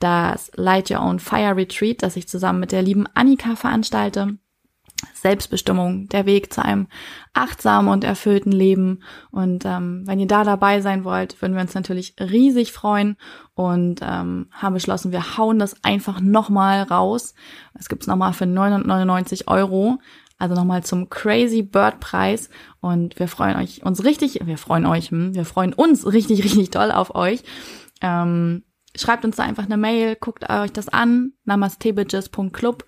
[0.00, 4.36] das Light Your Own Fire Retreat, das ich zusammen mit der lieben Annika veranstalte.
[5.14, 6.86] Selbstbestimmung, der Weg zu einem
[7.34, 9.02] achtsamen und erfüllten Leben.
[9.30, 13.16] Und ähm, wenn ihr da dabei sein wollt, würden wir uns natürlich riesig freuen
[13.54, 17.34] und ähm, haben beschlossen, wir hauen das einfach nochmal raus.
[17.78, 19.98] Es gibt's nochmal für 999 Euro.
[20.38, 25.10] Also nochmal zum Crazy Bird Preis und wir freuen euch uns richtig, wir freuen euch,
[25.10, 27.42] hm, wir freuen uns richtig, richtig toll auf euch.
[28.02, 28.62] Ähm,
[29.00, 32.84] schreibt uns da einfach eine Mail, guckt euch das an, namastebitches.club.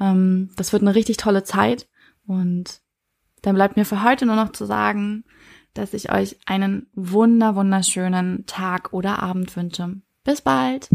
[0.00, 1.88] Ähm, das wird eine richtig tolle Zeit.
[2.26, 2.80] Und
[3.42, 5.24] dann bleibt mir für heute nur noch zu sagen,
[5.74, 10.00] dass ich euch einen wunder, wunderschönen Tag oder Abend wünsche.
[10.24, 10.88] Bis bald!